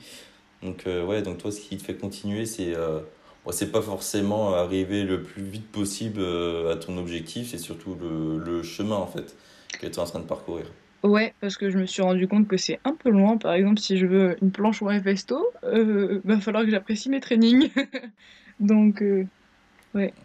Donc, 0.63 0.87
euh, 0.87 1.05
ouais, 1.05 1.23
donc 1.23 1.39
toi, 1.39 1.51
ce 1.53 1.61
qui 1.61 1.77
te 1.77 1.83
fait 1.83 1.95
continuer, 1.97 2.47
c'est 2.47 2.75
euh, 2.75 3.01
bon, 3.45 3.53
c'est 3.53 3.71
pas 3.73 3.81
forcément 3.81 4.55
arriver 4.55 5.05
le 5.05 5.23
plus 5.23 5.43
vite 5.45 5.71
possible 5.71 6.21
euh, 6.21 6.73
à 6.73 6.77
ton 6.77 6.99
objectif, 6.99 7.51
c'est 7.51 7.59
surtout 7.59 7.97
le, 8.01 8.39
le 8.39 8.63
chemin, 8.63 8.97
en 8.97 9.07
fait, 9.07 9.35
que 9.81 9.87
tu 9.87 9.93
es 9.93 9.99
en 9.99 10.05
train 10.05 10.21
de 10.21 10.27
parcourir. 10.27 10.67
Ouais, 11.05 11.33
parce 11.41 11.57
que 11.57 11.71
je 11.71 11.79
me 11.79 11.87
suis 11.87 12.03
rendu 12.03 12.27
compte 12.27 12.49
que 12.49 12.57
c'est 12.57 12.81
un 12.85 12.95
peu 12.95 13.11
loin. 13.11 13.37
Par 13.37 13.55
exemple, 13.55 13.79
si 13.79 13.97
je 13.99 14.07
veux 14.07 14.37
une 14.43 14.51
planche 14.51 14.83
ou 14.83 14.89
un 14.89 15.01
festo, 15.01 15.47
euh, 15.65 16.21
va 16.25 16.41
falloir 16.41 16.65
que 16.65 16.71
j'apprécie 16.71 17.09
mes 17.09 17.21
trainings. 17.21 17.71
Donc, 18.61 19.01
euh, 19.03 19.25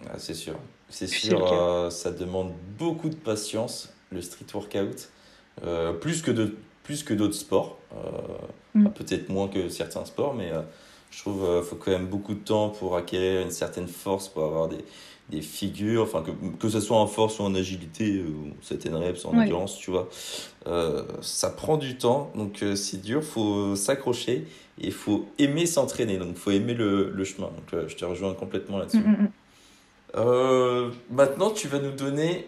Ah, 0.10 0.18
c'est 0.18 0.34
sûr. 0.34 0.56
C'est 0.90 1.08
sûr, 1.08 1.90
ça 1.92 2.12
demande 2.12 2.54
beaucoup 2.78 3.10
de 3.10 3.16
patience, 3.16 3.94
le 4.12 4.22
street 4.22 4.46
workout, 4.54 5.10
plus 6.02 6.22
que 6.22 6.32
de, 6.32 6.56
plus 6.84 7.04
que 7.04 7.14
d'autres 7.14 7.36
sports. 7.36 7.78
Euh, 7.96 7.98
Mm. 8.76 8.88
Peut-être 8.90 9.30
moins 9.30 9.48
que 9.50 9.70
certains 9.70 10.04
sports, 10.04 10.34
mais 10.34 10.52
euh, 10.52 10.62
je 11.12 11.20
trouve 11.20 11.46
qu'il 11.48 11.64
faut 11.64 11.76
quand 11.76 11.92
même 11.92 12.08
beaucoup 12.08 12.34
de 12.34 12.40
temps 12.40 12.70
pour 12.70 12.96
acquérir 12.98 13.42
une 13.44 13.52
certaine 13.52 13.88
force, 13.88 14.30
pour 14.30 14.44
avoir 14.46 14.68
des, 14.68 14.84
des 15.30 15.42
figures, 15.44 16.02
enfin 16.02 16.24
que, 16.24 16.32
que 16.58 16.70
ce 16.70 16.80
soit 16.80 16.98
en 16.98 17.06
force 17.06 17.38
ou 17.38 17.44
en 17.44 17.54
agilité, 17.54 18.18
euh, 18.18 18.24
ou 18.30 18.48
certaines 18.64 18.96
reps, 18.96 19.24
en 19.26 19.34
Ouais. 19.34 19.42
endurance, 19.44 19.78
tu 19.78 19.92
vois. 19.92 20.10
Euh, 20.66 21.04
ça 21.22 21.52
prend 21.52 21.78
du 21.78 22.00
temps, 22.00 22.32
donc 22.36 22.64
euh, 22.64 22.76
c'est 22.76 23.00
dur, 23.00 23.24
faut 23.24 23.76
s'accrocher 23.76 24.48
et 24.82 24.88
il 24.88 24.92
faut 24.92 25.28
aimer 25.38 25.68
s'entraîner, 25.68 26.18
donc 26.18 26.30
il 26.32 26.36
faut 26.40 26.50
aimer 26.50 26.74
le, 26.74 27.12
le 27.12 27.24
chemin. 27.24 27.50
Donc 27.50 27.76
euh, 27.76 27.88
je 27.88 27.96
te 27.96 28.06
rejoins 28.06 28.34
complètement 28.34 28.80
là-dessus. 28.80 28.98
mm, 29.02 29.12
mm. 29.12 29.30
Euh, 30.16 30.90
maintenant, 31.12 31.52
tu 31.52 31.68
vas 31.68 31.78
nous 31.80 31.92
donner 31.92 32.48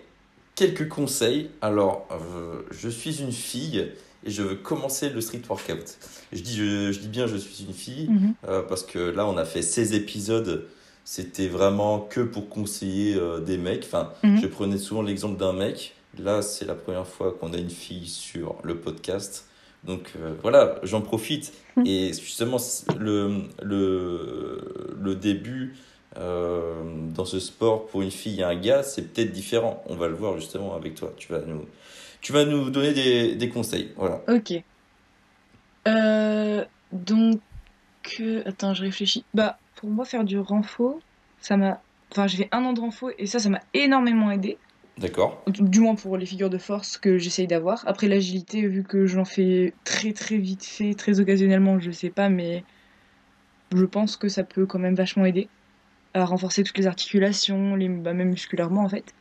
quelques 0.55 0.87
conseils. 0.89 1.49
Alors, 1.61 2.07
euh, 2.11 2.61
je 2.71 2.89
suis 2.89 3.21
une 3.21 3.31
fille 3.31 3.91
et 4.25 4.31
je 4.31 4.41
veux 4.43 4.55
commencer 4.55 5.09
le 5.09 5.21
street 5.21 5.41
workout. 5.49 5.97
Je 6.33 6.41
dis, 6.41 6.55
je, 6.55 6.91
je 6.91 6.99
dis 6.99 7.07
bien 7.07 7.27
je 7.27 7.37
suis 7.37 7.63
une 7.65 7.73
fille 7.73 8.07
Mhm. 8.09 8.33
euh, 8.47 8.61
parce 8.63 8.83
que 8.83 8.99
là, 8.99 9.25
on 9.27 9.37
a 9.37 9.45
fait 9.45 9.61
16 9.61 9.93
épisodes. 9.93 10.65
C'était 11.03 11.47
vraiment 11.47 11.99
que 11.99 12.21
pour 12.21 12.49
conseiller 12.49 13.15
euh, 13.15 13.39
des 13.39 13.57
mecs. 13.57 13.83
Enfin, 13.85 14.11
Mhm. 14.23 14.41
je 14.41 14.47
prenais 14.47 14.77
souvent 14.79 15.01
l'exemple 15.03 15.37
d'un 15.39 15.53
mec. 15.53 15.93
Là, 16.17 16.41
c'est 16.41 16.65
la 16.65 16.75
première 16.75 17.05
fois 17.07 17.35
qu'on 17.39 17.53
a 17.53 17.57
une 17.57 17.69
fille 17.69 18.07
sur 18.07 18.55
le 18.63 18.75
podcast. 18.77 19.45
Donc 19.83 20.13
euh, 20.19 20.33
voilà, 20.41 20.79
j'en 20.83 21.01
profite. 21.01 21.53
Mhm. 21.77 21.85
Et 21.85 22.07
justement, 22.13 22.57
le, 22.99 23.41
le, 23.61 24.93
le 24.99 25.15
début 25.15 25.75
dans 26.17 27.25
ce 27.25 27.39
sport 27.41 27.87
pour 27.87 28.01
une 28.01 28.09
fille 28.11 28.39
et 28.39 28.43
un 28.43 28.55
gars, 28.55 28.83
c'est 28.83 29.01
peut-être 29.01 29.33
différent. 29.33 29.83
On 29.87 29.95
va 29.97 30.07
le 30.07 30.15
voir 30.15 30.37
justement 30.37 30.73
avec 30.73 30.95
toi. 30.95 31.11
Tu 31.17 31.29
vas 31.31 31.41
nous, 31.45 31.65
tu 32.25 32.33
vas 32.33 32.43
nous 32.43 32.71
donner 32.71 32.91
des, 32.91 33.35
des 33.35 33.49
conseils. 33.49 33.91
Voilà. 33.95 34.19
Ok. 34.27 34.63
Euh, 35.87 36.65
donc, 36.91 37.39
euh, 38.19 38.41
attends, 38.47 38.73
je 38.73 38.81
réfléchis. 38.81 39.23
Bah, 39.35 39.59
pour 39.75 39.91
moi, 39.91 40.05
faire 40.05 40.23
du 40.23 40.39
renfo, 40.39 41.01
ça 41.39 41.55
m'a. 41.55 41.83
Enfin, 42.11 42.25
j'ai 42.25 42.37
fait 42.37 42.49
un 42.51 42.65
an 42.65 42.73
de 42.73 42.79
renfo 42.79 43.11
et 43.19 43.27
ça, 43.27 43.37
ça 43.37 43.49
m'a 43.49 43.59
énormément 43.75 44.31
aidé. 44.31 44.57
D'accord 44.97 45.43
Du 45.45 45.61
du 45.61 45.79
moins 45.81 45.93
pour 45.93 46.17
les 46.17 46.25
figures 46.25 46.49
de 46.49 46.57
force 46.57 46.97
que 46.97 47.19
j'essaye 47.19 47.45
d'avoir. 47.45 47.83
Après 47.87 48.07
l'agilité, 48.07 48.67
vu 48.67 48.81
que 48.81 49.05
j'en 49.05 49.25
fais 49.25 49.75
très 49.83 50.11
très 50.11 50.37
vite 50.37 50.65
fait, 50.65 50.95
très 50.95 51.19
occasionnellement, 51.19 51.77
je 51.77 51.91
sais 51.91 52.09
pas, 52.09 52.29
mais 52.29 52.63
je 53.71 53.85
pense 53.85 54.17
que 54.17 54.29
ça 54.29 54.43
peut 54.43 54.65
quand 54.65 54.79
même 54.79 54.95
vachement 54.95 55.25
aider 55.25 55.47
à 56.15 56.25
renforcer 56.25 56.63
toutes 56.63 56.79
les 56.79 56.87
articulations, 56.87 57.75
les, 57.75 57.87
bah, 57.87 58.13
même 58.13 58.29
musculairement 58.29 58.81
en 58.83 58.89
fait. 58.89 59.13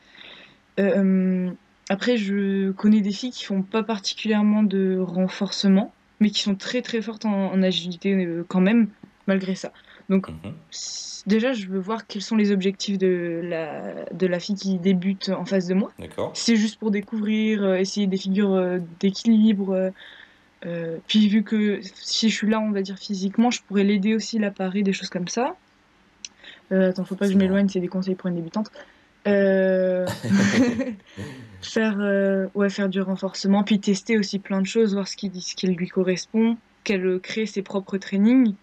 Euh, 0.80 1.52
après, 1.88 2.16
je 2.16 2.70
connais 2.72 3.00
des 3.00 3.12
filles 3.12 3.30
qui 3.30 3.44
font 3.44 3.62
pas 3.62 3.82
particulièrement 3.82 4.62
de 4.62 4.98
renforcement, 4.98 5.92
mais 6.20 6.30
qui 6.30 6.40
sont 6.42 6.54
très 6.54 6.82
très 6.82 7.02
fortes 7.02 7.24
en, 7.24 7.52
en 7.52 7.62
agilité 7.62 8.14
euh, 8.14 8.44
quand 8.48 8.60
même, 8.60 8.88
malgré 9.26 9.54
ça. 9.54 9.72
Donc 10.08 10.28
Mhm. 10.28 10.52
déjà, 11.26 11.52
je 11.52 11.66
veux 11.66 11.78
voir 11.78 12.06
quels 12.06 12.22
sont 12.22 12.36
les 12.36 12.52
objectifs 12.52 12.98
de 12.98 13.40
la, 13.44 14.04
de 14.12 14.26
la 14.26 14.40
fille 14.40 14.56
qui 14.56 14.78
débute 14.78 15.28
en 15.30 15.44
face 15.44 15.66
de 15.66 15.74
moi. 15.74 15.92
C'est 16.32 16.56
juste 16.56 16.78
pour 16.78 16.90
découvrir, 16.90 17.62
euh, 17.62 17.76
essayer 17.76 18.06
des 18.06 18.16
figures 18.16 18.52
euh, 18.54 18.78
d'équilibre. 19.00 19.92
euh, 20.66 20.96
puis 21.06 21.28
vu 21.28 21.42
que 21.42 21.80
si 21.82 22.30
je 22.30 22.34
suis 22.34 22.48
là, 22.48 22.58
on 22.60 22.70
va 22.70 22.80
dire 22.82 22.98
physiquement, 22.98 23.50
je 23.50 23.60
pourrais 23.62 23.84
l'aider 23.84 24.14
aussi 24.14 24.42
à 24.42 24.50
parer, 24.50 24.82
des 24.82 24.92
choses 24.92 25.10
comme 25.10 25.28
ça. 25.28 25.56
Euh, 26.72 26.88
attends, 26.90 27.04
faut 27.04 27.14
pas 27.14 27.26
que 27.26 27.32
je 27.32 27.38
m'éloigne, 27.38 27.68
c'est 27.68 27.80
des 27.80 27.88
conseils 27.88 28.14
pour 28.14 28.28
une 28.28 28.36
débutante. 28.36 28.70
Euh, 29.26 30.06
faire, 31.62 31.96
euh, 32.00 32.46
ouais, 32.54 32.70
faire 32.70 32.88
du 32.88 33.00
renforcement, 33.00 33.64
puis 33.64 33.80
tester 33.80 34.18
aussi 34.18 34.38
plein 34.38 34.60
de 34.60 34.66
choses, 34.66 34.94
voir 34.94 35.08
ce 35.08 35.16
qui, 35.16 35.30
ce 35.40 35.54
qui 35.54 35.66
lui 35.66 35.88
correspond, 35.88 36.56
qu'elle 36.84 37.06
euh, 37.06 37.18
crée 37.18 37.46
ses 37.46 37.62
propres 37.62 37.98
trainings 37.98 38.54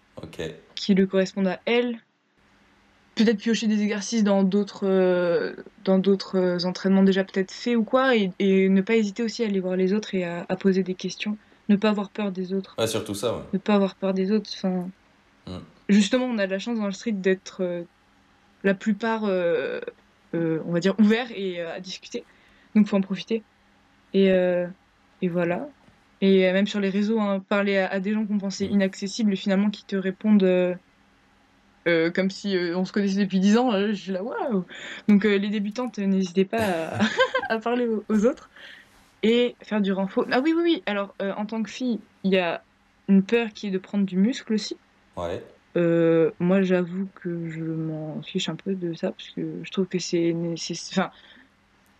qui 0.74 0.94
lui 0.94 1.08
correspondent 1.08 1.48
à 1.48 1.60
elle. 1.64 1.98
Peut-être 3.14 3.38
piocher 3.38 3.66
des 3.66 3.82
exercices 3.82 4.24
dans 4.24 4.42
d'autres 4.42 5.54
dans 5.84 5.98
d'autres 5.98 6.64
entraînements 6.64 7.02
déjà 7.02 7.24
peut-être 7.24 7.50
faits 7.50 7.76
ou 7.76 7.82
quoi, 7.82 8.16
et, 8.16 8.30
et 8.38 8.68
ne 8.70 8.80
pas 8.80 8.96
hésiter 8.96 9.22
aussi 9.22 9.42
à 9.42 9.46
aller 9.46 9.60
voir 9.60 9.76
les 9.76 9.92
autres 9.92 10.14
et 10.14 10.24
à, 10.24 10.46
à 10.48 10.56
poser 10.56 10.82
des 10.82 10.94
questions. 10.94 11.36
Ne 11.68 11.76
pas 11.76 11.90
avoir 11.90 12.08
peur 12.08 12.32
des 12.32 12.54
autres. 12.54 12.74
Ouais, 12.78 12.86
surtout 12.86 13.14
ça, 13.14 13.36
ouais. 13.36 13.42
Ne 13.52 13.58
pas 13.58 13.74
avoir 13.74 13.96
peur 13.96 14.14
des 14.14 14.32
autres. 14.32 14.50
Enfin, 14.54 14.88
Mm. 15.46 15.58
Justement, 15.88 16.26
on 16.26 16.38
a 16.38 16.46
de 16.46 16.52
la 16.52 16.58
chance 16.58 16.78
dans 16.78 16.86
le 16.86 16.92
street 16.92 17.12
d'être 17.12 17.62
euh, 17.62 17.82
la 18.64 18.74
plupart, 18.74 19.24
euh, 19.24 19.80
on 20.34 20.72
va 20.72 20.80
dire, 20.80 20.94
ouverts 20.98 21.30
et 21.34 21.60
euh, 21.60 21.74
à 21.74 21.80
discuter. 21.80 22.24
Donc 22.74 22.86
faut 22.86 22.96
en 22.96 23.00
profiter. 23.00 23.42
Et, 24.14 24.30
euh, 24.30 24.66
et 25.20 25.28
voilà. 25.28 25.68
Et 26.20 26.48
euh, 26.48 26.52
même 26.52 26.66
sur 26.66 26.80
les 26.80 26.90
réseaux, 26.90 27.20
hein, 27.20 27.40
parler 27.48 27.78
à, 27.78 27.88
à 27.88 28.00
des 28.00 28.12
gens 28.12 28.24
qu'on 28.26 28.38
pensait 28.38 28.68
Mm. 28.68 28.72
inaccessibles 28.72 29.32
et 29.32 29.36
finalement 29.36 29.70
qui 29.70 29.84
te 29.84 29.96
répondent 29.96 30.42
euh, 30.44 30.74
euh, 31.88 32.10
comme 32.10 32.30
si 32.30 32.56
euh, 32.56 32.76
on 32.76 32.84
se 32.84 32.92
connaissait 32.92 33.18
depuis 33.20 33.40
10 33.40 33.56
ans. 33.58 33.72
euh, 33.72 33.88
je 33.88 33.94
suis 33.94 34.12
là, 34.12 34.22
waouh! 34.22 34.64
Donc 35.08 35.24
euh, 35.24 35.36
les 35.36 35.48
débutantes, 35.48 35.98
euh, 35.98 36.06
n'hésitez 36.06 36.44
pas 36.44 36.96
à, 36.98 36.98
à 37.48 37.58
parler 37.58 37.86
aux, 37.88 38.04
aux 38.08 38.26
autres 38.26 38.50
et 39.22 39.56
faire 39.62 39.80
du 39.80 39.92
renfort. 39.92 40.26
Ah 40.30 40.40
oui, 40.40 40.52
oui, 40.56 40.62
oui. 40.62 40.82
Alors, 40.86 41.14
euh, 41.22 41.32
en 41.34 41.46
tant 41.46 41.62
que 41.62 41.70
fille, 41.70 42.00
il 42.24 42.32
y 42.32 42.38
a 42.38 42.62
une 43.08 43.24
peur 43.24 43.48
qui 43.52 43.66
est 43.68 43.70
de 43.70 43.78
prendre 43.78 44.04
du 44.04 44.16
muscle 44.16 44.52
aussi. 44.52 44.76
Ouais. 45.16 45.42
Moi, 45.74 46.62
j'avoue 46.62 47.08
que 47.14 47.50
je 47.50 47.62
m'en 47.62 48.22
fiche 48.22 48.48
un 48.48 48.56
peu 48.56 48.74
de 48.74 48.94
ça 48.94 49.12
parce 49.12 49.30
que 49.30 49.42
je 49.62 49.70
trouve 49.70 49.86
que 49.86 49.98
c'est 49.98 50.34
Enfin, 50.90 51.10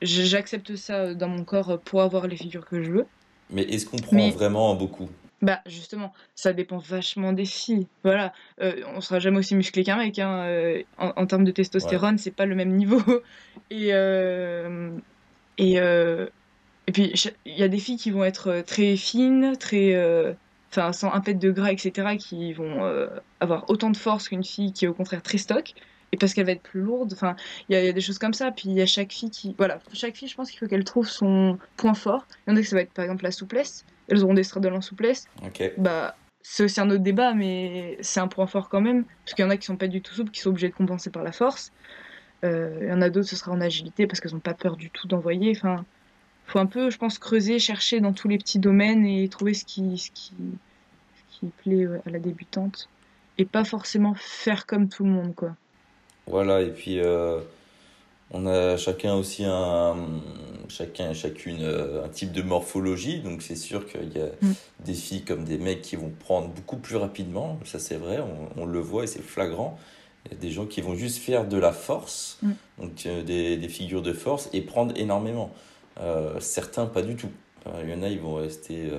j'accepte 0.03 0.77
ça 0.77 1.15
dans 1.15 1.29
mon 1.29 1.45
corps 1.45 1.81
pour 1.81 2.03
avoir 2.03 2.27
les 2.27 2.37
figures 2.37 2.67
que 2.67 2.83
je 2.83 2.91
veux. 2.91 3.07
Mais 3.51 3.63
est-ce 3.63 3.87
qu'on 3.87 3.99
prend 3.99 4.31
vraiment 4.31 4.75
beaucoup? 4.75 5.09
Bah 5.43 5.61
justement, 5.67 6.13
ça 6.37 6.53
dépend 6.53 6.79
vachement 6.79 7.33
des 7.33 7.45
filles. 7.45 7.89
Voilà, 8.05 8.33
euh, 8.61 8.81
on 8.95 9.01
sera 9.01 9.19
jamais 9.19 9.39
aussi 9.39 9.57
musclé 9.57 9.83
qu'un 9.83 9.97
mec. 9.97 10.19
Hein. 10.21 10.45
Euh, 10.45 10.83
en, 10.99 11.27
termes 11.27 11.43
de 11.43 11.51
testostérone, 11.51 12.17
c'est 12.17 12.31
pas 12.31 12.47
le 12.47 12.55
même 12.55 12.71
niveau. 12.71 13.03
Et 13.71 13.89
euh, 13.93 14.91
et 15.59 15.75
et 15.75 16.93
puis 16.93 17.13
il 17.47 17.57
y 17.57 17.63
a 17.63 17.69
des 17.69 17.79
filles 17.79 17.97
qui 17.97 18.11
vont 18.11 18.25
être 18.25 18.63
très 18.67 18.97
fines, 18.97 19.57
très 19.59 20.37
enfin 20.73 20.93
sans 20.93 21.13
un 21.13 21.21
pet 21.21 21.35
de 21.35 21.51
gras, 21.51 21.71
etc., 21.71 22.17
qui 22.19 22.53
vont 22.53 23.09
avoir 23.41 23.69
autant 23.71 23.91
de 23.91 23.97
force 23.97 24.29
qu'une 24.29 24.45
fille 24.45 24.73
qui 24.73 24.87
est 24.87 24.89
au 24.89 24.95
contraire 24.95 25.23
très 25.23 25.39
stock. 25.39 25.75
Et 26.15 26.19
parce 26.19 26.35
qu'elle 26.35 26.45
va 26.45 26.53
être 26.53 26.63
plus 26.63 26.83
lourde. 26.83 27.13
Enfin, 27.15 27.37
il 27.71 27.79
y, 27.79 27.83
y, 27.83 27.89
a 27.89 27.93
des 27.93 28.01
choses 28.03 28.19
comme 28.19 28.35
ça. 28.35 28.51
Puis 28.51 28.65
il 28.67 28.75
y 28.75 28.83
a 28.83 28.87
chaque 28.87 29.11
fille 29.13 29.31
qui, 29.31 29.55
voilà, 29.57 29.79
chaque 29.95 30.15
fille, 30.15 30.29
je 30.29 30.35
pense 30.35 30.51
qu'il 30.51 30.59
faut 30.59 30.67
qu'elle 30.67 30.85
trouve 30.85 31.09
son 31.09 31.59
point 31.79 31.95
fort. 31.95 32.27
Il 32.47 32.51
y 32.51 32.53
en 32.53 32.57
a 32.57 32.61
que 32.61 32.67
ça 32.67 32.77
va 32.77 32.83
être 32.83 32.93
par 32.93 33.05
exemple 33.05 33.25
la 33.25 33.31
souplesse 33.31 33.87
elles 34.09 34.25
auront 34.25 34.35
des 34.35 34.45
straddles 34.45 34.75
en 34.75 34.81
souplesse. 34.81 35.27
Bah, 35.79 36.17
c'est 36.43 36.65
aussi 36.65 36.81
un 36.81 36.91
autre 36.91 37.03
débat, 37.03 37.35
mais 37.35 37.99
c'est 38.01 38.21
un 38.21 38.29
point 38.29 38.47
fort 38.47 38.69
quand 38.69 38.81
même, 38.81 39.05
parce 39.25 39.35
qu'il 39.35 39.45
y 39.45 39.49
en 39.49 39.51
a 39.51 39.57
qui 39.57 39.67
sont 39.67 39.77
pas 39.77 39.89
du 39.89 40.03
tout 40.03 40.15
souples, 40.15 40.31
qui 40.31 40.41
sont 40.41 40.51
obligés 40.51 40.69
de 40.69 40.75
compenser 40.75 41.11
par 41.11 41.23
la 41.23 41.33
force. 41.33 41.73
Euh, 42.45 42.79
il 42.83 42.89
y 42.89 42.93
en 42.93 43.01
a 43.01 43.11
d'autres, 43.11 43.29
ce 43.29 43.37
sera 43.37 43.53
en 43.53 43.61
agilité, 43.61 44.07
parce 44.07 44.21
qu'elles 44.21 44.33
n'ont 44.33 44.41
pas 44.41 44.55
peur 44.55 44.77
du 44.77 44.91
tout 44.91 45.07
d'envoyer. 45.07 45.53
Enfin, 45.57 45.85
faut 46.47 46.59
un 46.59 46.67
peu, 46.67 46.91
je 46.91 46.99
pense, 46.99 47.19
creuser, 47.19 47.59
chercher 47.59 48.01
dans 48.01 48.13
tous 48.13 48.29
les 48.29 48.39
petits 48.39 48.59
domaines 48.59 49.07
et 49.07 49.29
trouver 49.29 49.55
ce 49.55 49.65
qui, 49.65 49.99
ce 49.99 50.11
qui, 50.11 50.33
qui 51.31 51.47
plaît 51.63 51.87
à 52.07 52.11
la 52.11 52.19
débutante. 52.19 52.89
Et 53.39 53.45
pas 53.45 53.65
forcément 53.65 54.15
faire 54.15 54.67
comme 54.67 54.89
tout 54.89 55.05
le 55.05 55.11
monde, 55.11 55.35
quoi. 55.35 55.57
Voilà, 56.27 56.63
et 56.63 56.71
puis 56.71 57.01
euh, 57.01 57.41
on 58.31 58.47
a 58.47 58.77
chacun 58.77 59.15
aussi 59.15 59.45
un, 59.45 59.97
chacun 60.69 61.13
chacune 61.15 61.59
euh, 61.63 62.05
un 62.05 62.09
type 62.09 62.33
de 62.33 62.43
morphologie, 62.43 63.21
donc 63.21 63.43
c'est 63.43 63.57
sûr 63.57 63.87
qu'il 63.87 64.13
y 64.17 64.21
a 64.21 64.29
mm. 64.41 64.55
des 64.85 64.95
filles 64.95 65.23
comme 65.23 65.45
des 65.45 65.59
mecs 65.59 65.83
qui 65.83 65.97
vont 65.97 66.11
prendre 66.11 66.49
beaucoup 66.49 66.77
plus 66.77 66.97
rapidement, 66.97 67.59
ça 67.65 67.79
c'est 67.79 67.97
vrai, 67.97 68.21
on, 68.57 68.67
le 68.67 68.79
voit 68.79 69.05
et 69.05 69.07
c'est 69.07 69.23
flagrant. 69.23 69.79
Il 70.27 70.33
y 70.33 70.35
a 70.37 70.39
des 70.39 70.51
gens 70.53 70.67
qui 70.67 70.81
vont 70.81 70.95
juste 70.95 71.19
faire 71.19 71.49
de 71.49 71.59
la 71.59 71.73
force, 71.73 72.39
mm. 72.43 72.53
donc 72.79 73.07
euh, 73.07 73.23
des, 73.25 73.57
des, 73.57 73.69
figures 73.69 74.03
de 74.03 74.13
force 74.13 74.49
et 74.53 74.61
prendre 74.61 74.97
énormément. 74.97 75.53
Euh, 76.01 76.41
certains 76.41 76.87
pas 76.87 77.03
du 77.03 77.17
tout. 77.17 77.31
il 77.83 77.91
y 77.91 77.95
en 77.95 78.03
a, 78.03 78.09
ils 78.09 78.21
vont 78.21 78.35
rester 78.35 78.91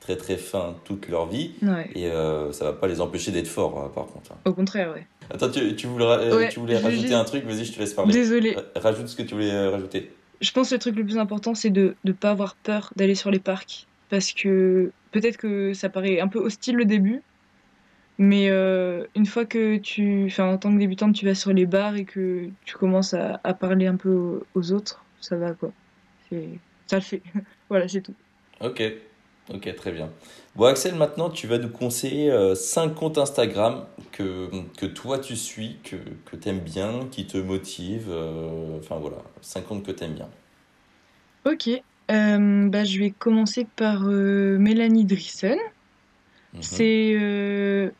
très 0.00 0.16
très 0.16 0.36
fins 0.36 0.74
toute 0.84 1.08
leur 1.08 1.26
vie 1.26 1.52
et 1.94 2.10
ça 2.52 2.64
va 2.64 2.72
pas 2.72 2.88
les 2.88 3.00
empêcher 3.00 3.30
d'être 3.32 3.48
forts 3.48 3.78
hein, 3.78 3.90
par 3.94 4.06
contre. 4.06 4.32
Hein. 4.32 4.38
Au 4.44 4.52
contraire, 4.52 4.92
ouais. 4.92 5.06
Attends, 5.30 5.50
tu, 5.50 5.74
tu 5.76 5.86
voulais, 5.86 6.04
euh, 6.04 6.48
tu 6.48 6.60
voulais 6.60 6.78
rajouter 6.78 7.14
un 7.14 7.24
truc? 7.24 7.44
Vas-y, 7.44 7.64
je 7.64 7.72
te 7.72 7.78
laisse 7.78 7.94
parler. 7.94 8.12
Désolé. 8.12 8.56
Rajoute 8.76 9.08
ce 9.08 9.16
que 9.16 9.22
tu 9.22 9.34
voulais 9.34 9.52
euh, 9.52 9.70
rajouter. 9.70 10.10
Je 10.40 10.50
pense 10.50 10.70
que 10.70 10.74
le 10.74 10.80
truc 10.80 10.96
le 10.96 11.04
plus 11.04 11.18
important, 11.18 11.54
c'est 11.54 11.70
de 11.70 11.94
ne 12.04 12.12
pas 12.12 12.30
avoir 12.30 12.56
peur 12.56 12.92
d'aller 12.96 13.14
sur 13.14 13.30
les 13.30 13.38
parcs. 13.38 13.86
Parce 14.10 14.32
que 14.32 14.90
peut-être 15.12 15.36
que 15.36 15.72
ça 15.72 15.88
paraît 15.88 16.20
un 16.20 16.28
peu 16.28 16.38
hostile 16.38 16.76
le 16.76 16.84
début, 16.84 17.22
mais 18.18 18.50
euh, 18.50 19.04
une 19.14 19.24
fois 19.24 19.46
que 19.46 19.78
tu, 19.78 20.26
enfin, 20.26 20.52
en 20.52 20.58
tant 20.58 20.72
que 20.72 20.78
débutante, 20.78 21.14
tu 21.14 21.24
vas 21.24 21.34
sur 21.34 21.52
les 21.52 21.64
bars 21.64 21.96
et 21.96 22.04
que 22.04 22.48
tu 22.64 22.76
commences 22.76 23.14
à, 23.14 23.40
à 23.42 23.54
parler 23.54 23.86
un 23.86 23.96
peu 23.96 24.42
aux, 24.54 24.72
autres, 24.72 25.04
ça 25.20 25.36
va 25.36 25.52
quoi. 25.52 25.72
Ça 26.86 26.96
le 26.96 27.02
fait. 27.02 27.22
voilà, 27.68 27.88
c'est 27.88 28.00
tout. 28.00 28.14
Ok. 28.60 28.82
Ok, 29.52 29.74
très 29.74 29.90
bien. 29.90 30.08
Bon, 30.54 30.66
Axel, 30.66 30.94
maintenant, 30.94 31.28
tu 31.28 31.46
vas 31.46 31.58
nous 31.58 31.68
conseiller 31.68 32.30
5 32.54 32.90
euh, 32.90 32.94
comptes 32.94 33.18
Instagram 33.18 33.86
que, 34.12 34.48
que 34.78 34.86
toi 34.86 35.18
tu 35.18 35.34
suis, 35.36 35.78
que, 35.82 35.96
que 36.26 36.36
tu 36.36 36.48
aimes 36.48 36.60
bien, 36.60 37.08
qui 37.10 37.26
te 37.26 37.38
motivent. 37.38 38.10
Euh, 38.10 38.78
enfin 38.78 38.96
voilà, 38.96 39.18
5 39.40 39.66
comptes 39.66 39.84
que 39.84 39.90
tu 39.90 40.04
aimes 40.04 40.14
bien. 40.14 40.28
Ok, 41.44 41.68
euh, 41.68 42.68
bah, 42.68 42.84
je 42.84 42.98
vais 43.00 43.10
commencer 43.10 43.66
par 43.76 44.02
Mélanie 44.02 45.04
Drissen. 45.04 45.58
Mhm. 46.54 46.62
C'est 46.62 47.92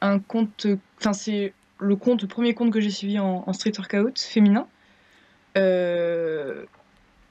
un 0.00 0.18
compte, 0.18 0.66
enfin, 0.98 1.12
c'est 1.12 1.52
le 1.78 1.96
compte, 1.96 2.22
le 2.22 2.28
premier 2.28 2.54
compte 2.54 2.72
que 2.72 2.80
j'ai 2.80 2.90
suivi 2.90 3.18
en, 3.18 3.44
en 3.46 3.52
street 3.52 3.72
workout 3.76 4.18
féminin. 4.18 4.66
Euh, 5.56 6.64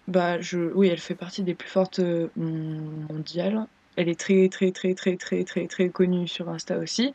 bah, 0.07 0.41
je, 0.41 0.59
oui, 0.73 0.87
elle 0.87 0.99
fait 0.99 1.15
partie 1.15 1.43
des 1.43 1.53
plus 1.53 1.69
fortes 1.69 1.99
euh, 1.99 2.27
mondiales. 2.35 3.65
Elle 3.95 4.09
est 4.09 4.19
très, 4.19 4.49
très, 4.49 4.71
très, 4.71 4.93
très, 4.93 5.15
très, 5.15 5.43
très, 5.43 5.67
très 5.67 5.89
connue 5.89 6.27
sur 6.27 6.49
Insta 6.49 6.77
aussi. 6.77 7.13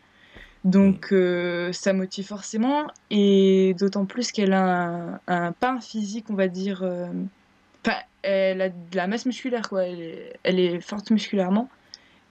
Donc, 0.64 1.10
mm. 1.10 1.14
euh, 1.14 1.72
ça 1.72 1.92
motive 1.92 2.26
forcément. 2.26 2.86
Et 3.10 3.74
d'autant 3.78 4.06
plus 4.06 4.32
qu'elle 4.32 4.52
a 4.52 5.20
un, 5.26 5.52
pain 5.52 5.80
physique, 5.80 6.26
on 6.30 6.34
va 6.34 6.48
dire. 6.48 6.82
Euh, 6.82 7.08
elle 8.22 8.60
a 8.60 8.70
de 8.70 8.96
la 8.96 9.06
masse 9.06 9.26
musculaire, 9.26 9.68
quoi. 9.68 9.84
Elle 9.84 10.58
est, 10.58 10.80
forte 10.80 11.10
musculairement. 11.10 11.68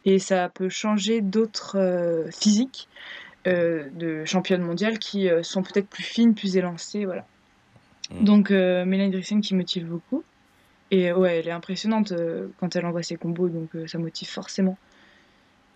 Et 0.03 0.19
ça 0.19 0.49
peut 0.49 0.69
changer 0.69 1.21
d'autres 1.21 2.27
physiques 2.31 2.89
de 3.45 4.25
championnes 4.25 4.61
mondiales 4.61 4.99
qui 4.99 5.29
sont 5.41 5.63
peut-être 5.63 5.87
plus 5.87 6.03
fines, 6.03 6.35
plus 6.35 6.57
élancées, 6.57 7.05
voilà. 7.05 7.25
Mm. 8.11 8.23
Donc, 8.25 8.49
Mélanie 8.49 9.11
Drissen 9.11 9.39
qui 9.39 9.55
motive 9.55 9.85
beaucoup. 9.85 10.23
Et 10.91 11.11
ouais, 11.11 11.39
elle 11.39 11.47
est 11.47 11.51
impressionnante 11.51 12.11
euh, 12.11 12.47
quand 12.59 12.75
elle 12.75 12.85
envoie 12.85 13.03
ses 13.03 13.15
combos, 13.15 13.49
donc 13.49 13.69
euh, 13.75 13.87
ça 13.87 13.97
motive 13.97 14.29
forcément. 14.29 14.77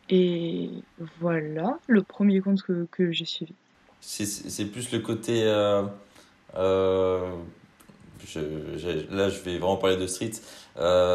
Et 0.10 0.70
voilà 1.20 1.78
le 1.88 2.02
premier 2.02 2.42
compte 2.42 2.62
que, 2.64 2.88
que 2.92 3.12
j'ai 3.12 3.26
suivi. 3.26 3.54
C'est 4.02 4.66
plus 4.66 4.92
le 4.92 5.00
côté. 5.00 5.44
Euh, 5.44 5.84
euh 6.56 7.32
je, 8.28 8.40
là, 9.16 9.30
je 9.30 9.40
vais 9.40 9.58
vraiment 9.58 9.78
parler 9.78 9.96
de 9.96 10.06
street. 10.06 10.34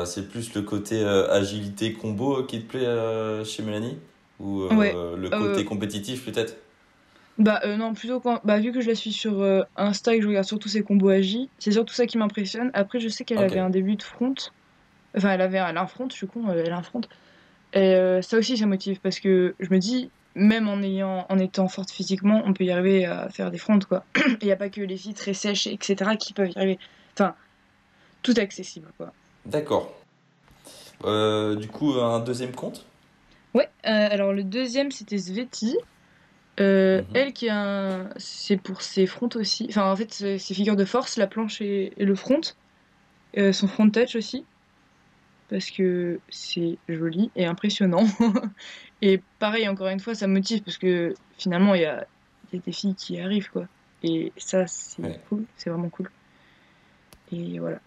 c'est 0.06 0.28
plus 0.28 0.54
le 0.54 0.62
côté 0.62 1.04
agilité 1.04 1.92
combo 1.92 2.42
qui 2.44 2.62
te 2.62 2.66
plaît 2.66 3.44
chez 3.44 3.62
Mélanie? 3.62 3.98
Ou 4.40 4.62
le 4.62 5.28
côté 5.28 5.64
compétitif 5.64 6.24
peut-être? 6.24 6.56
Bah 7.38 7.60
euh, 7.64 7.76
non, 7.76 7.94
plutôt 7.94 8.20
quand... 8.20 8.40
Bah, 8.44 8.60
vu 8.60 8.72
que 8.72 8.80
je 8.80 8.88
la 8.88 8.94
suis 8.94 9.12
sur 9.12 9.40
euh, 9.40 9.62
Insta 9.76 10.14
et 10.14 10.18
que 10.18 10.22
je 10.22 10.28
regarde 10.28 10.46
surtout 10.46 10.68
ses 10.68 10.82
combos 10.82 11.08
agi, 11.08 11.48
c'est 11.58 11.72
surtout 11.72 11.94
ça 11.94 12.06
qui 12.06 12.16
m'impressionne. 12.16 12.70
Après, 12.74 13.00
je 13.00 13.08
sais 13.08 13.24
qu'elle 13.24 13.38
avait 13.38 13.58
un 13.58 13.70
début 13.70 13.96
de 13.96 14.02
front. 14.02 14.34
Enfin, 15.16 15.32
elle 15.32 15.40
avait 15.40 15.58
un 15.58 15.86
front, 15.86 16.08
je 16.08 16.14
suis 16.14 16.26
con, 16.26 16.48
euh, 16.48 16.62
elle 16.64 16.72
a 16.72 16.76
un 16.76 16.82
front. 16.82 17.02
Et 17.72 17.96
ça 18.22 18.38
aussi, 18.38 18.56
ça 18.56 18.66
motive 18.66 19.00
parce 19.00 19.18
que 19.18 19.56
je 19.58 19.68
me 19.70 19.78
dis, 19.78 20.08
même 20.36 20.68
en, 20.68 20.80
ayant, 20.80 21.26
en 21.28 21.38
étant 21.40 21.66
forte 21.66 21.90
physiquement, 21.90 22.40
on 22.46 22.52
peut 22.52 22.62
y 22.62 22.70
arriver 22.70 23.04
à 23.04 23.28
faire 23.30 23.50
des 23.50 23.58
fronts, 23.58 23.80
quoi. 23.80 24.04
Il 24.40 24.46
n'y 24.46 24.52
a 24.52 24.56
pas 24.56 24.68
que 24.68 24.80
les 24.80 24.96
filles 24.96 25.14
très 25.14 25.34
sèches, 25.34 25.66
etc., 25.66 26.12
qui 26.16 26.34
peuvent 26.34 26.52
y 26.52 26.56
arriver. 26.56 26.78
Enfin, 27.14 27.34
tout 28.22 28.34
accessible, 28.36 28.86
quoi. 28.96 29.12
D'accord. 29.44 29.92
du 31.02 31.66
coup, 31.66 31.94
un 31.94 32.20
deuxième 32.20 32.52
compte? 32.52 32.86
Ouais, 33.54 33.68
alors 33.82 34.32
le 34.32 34.44
deuxième, 34.44 34.92
c'était 34.92 35.18
Sveti. 35.18 35.76
Euh, 36.60 37.02
mhm. 37.02 37.06
Elle 37.14 37.32
qui 37.32 37.48
a 37.48 38.08
c'est 38.16 38.56
pour 38.56 38.82
ses 38.82 39.06
fronts 39.06 39.30
aussi. 39.34 39.66
Enfin, 39.68 39.90
en 39.90 39.96
fait, 39.96 40.12
ses 40.12 40.54
figures 40.54 40.76
de 40.76 40.84
force, 40.84 41.16
la 41.16 41.26
planche 41.26 41.60
et, 41.60 41.92
le 41.98 42.14
front. 42.14 42.40
Euh, 43.36 43.52
son 43.52 43.66
front 43.66 43.90
touch 43.90 44.14
aussi. 44.16 44.44
Parce 45.48 45.70
que 45.70 46.20
c'est 46.30 46.78
joli 46.88 47.30
et 47.36 47.46
impressionnant. 47.46 48.06
et 49.02 49.20
pareil, 49.38 49.68
encore 49.68 49.88
une 49.88 50.00
fois, 50.00 50.14
ça 50.14 50.26
motive 50.26 50.62
parce 50.62 50.78
que 50.78 51.14
finalement, 51.38 51.74
il 51.74 51.82
y 51.82 51.86
a, 51.86 52.06
y 52.52 52.56
a, 52.56 52.60
des 52.64 52.72
filles 52.72 52.94
qui 52.94 53.20
arrivent, 53.20 53.50
quoi. 53.50 53.66
Et 54.02 54.32
ça, 54.36 54.66
c'est 54.66 55.20
cool. 55.28 55.44
C'est 55.56 55.70
vraiment 55.70 55.88
cool. 55.88 56.10
Et 57.32 57.58
voilà. 57.58 57.80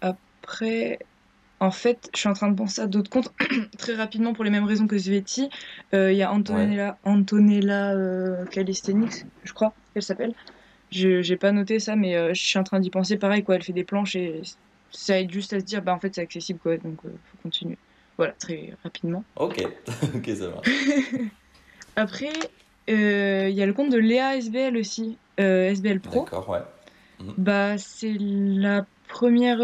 Après, 0.00 0.98
en 1.60 1.70
fait, 1.70 2.08
je 2.14 2.20
suis 2.20 2.28
en 2.28 2.34
train 2.34 2.48
de 2.48 2.54
penser 2.54 2.80
à 2.80 2.86
d'autres 2.86 3.10
comptes 3.10 3.32
très 3.78 3.94
rapidement 3.94 4.32
pour 4.32 4.44
les 4.44 4.50
mêmes 4.50 4.64
raisons 4.64 4.86
que 4.86 4.96
Sveti. 4.96 5.50
Euh, 5.92 6.12
il 6.12 6.18
y 6.18 6.22
a 6.22 6.32
Antonella, 6.32 6.98
Antonella 7.04 7.94
euh, 7.94 8.44
Calisthenics, 8.46 9.24
je 9.42 9.52
crois 9.52 9.72
qu'elle 9.92 10.02
s'appelle. 10.02 10.34
Je 10.90 11.28
n'ai 11.28 11.36
pas 11.36 11.52
noté 11.52 11.80
ça, 11.80 11.96
mais 11.96 12.16
euh, 12.16 12.32
je 12.32 12.42
suis 12.42 12.58
en 12.58 12.64
train 12.64 12.80
d'y 12.80 12.90
penser 12.90 13.16
pareil. 13.16 13.42
Quoi. 13.42 13.56
Elle 13.56 13.62
fait 13.62 13.72
des 13.72 13.84
planches 13.84 14.14
et 14.16 14.40
ça 14.90 15.18
aide 15.18 15.32
juste 15.32 15.52
à 15.52 15.60
se 15.60 15.64
dire, 15.64 15.82
bah 15.82 15.92
en 15.92 15.98
fait 15.98 16.14
c'est 16.14 16.20
accessible, 16.20 16.60
quoi, 16.60 16.76
donc 16.76 17.02
faut 17.02 17.38
continuer. 17.42 17.76
Voilà, 18.16 18.32
très 18.32 18.74
rapidement. 18.82 19.24
Ok, 19.36 19.60
ok, 20.14 20.30
ça 20.36 20.48
va. 20.48 20.62
Après, 21.96 22.32
il 22.86 23.50
y 23.50 23.62
a 23.62 23.66
le 23.66 23.72
compte 23.72 23.90
de 23.90 23.98
Léa 23.98 24.36
SBL 24.36 24.76
aussi, 24.76 25.18
SBL 25.36 26.00
Pro. 26.00 26.20
D'accord, 26.20 26.48
ouais. 26.48 26.60
Mhm. 27.20 27.34
Bah, 27.36 27.78
c'est 27.78 28.16
la 28.18 28.86
première 29.08 29.60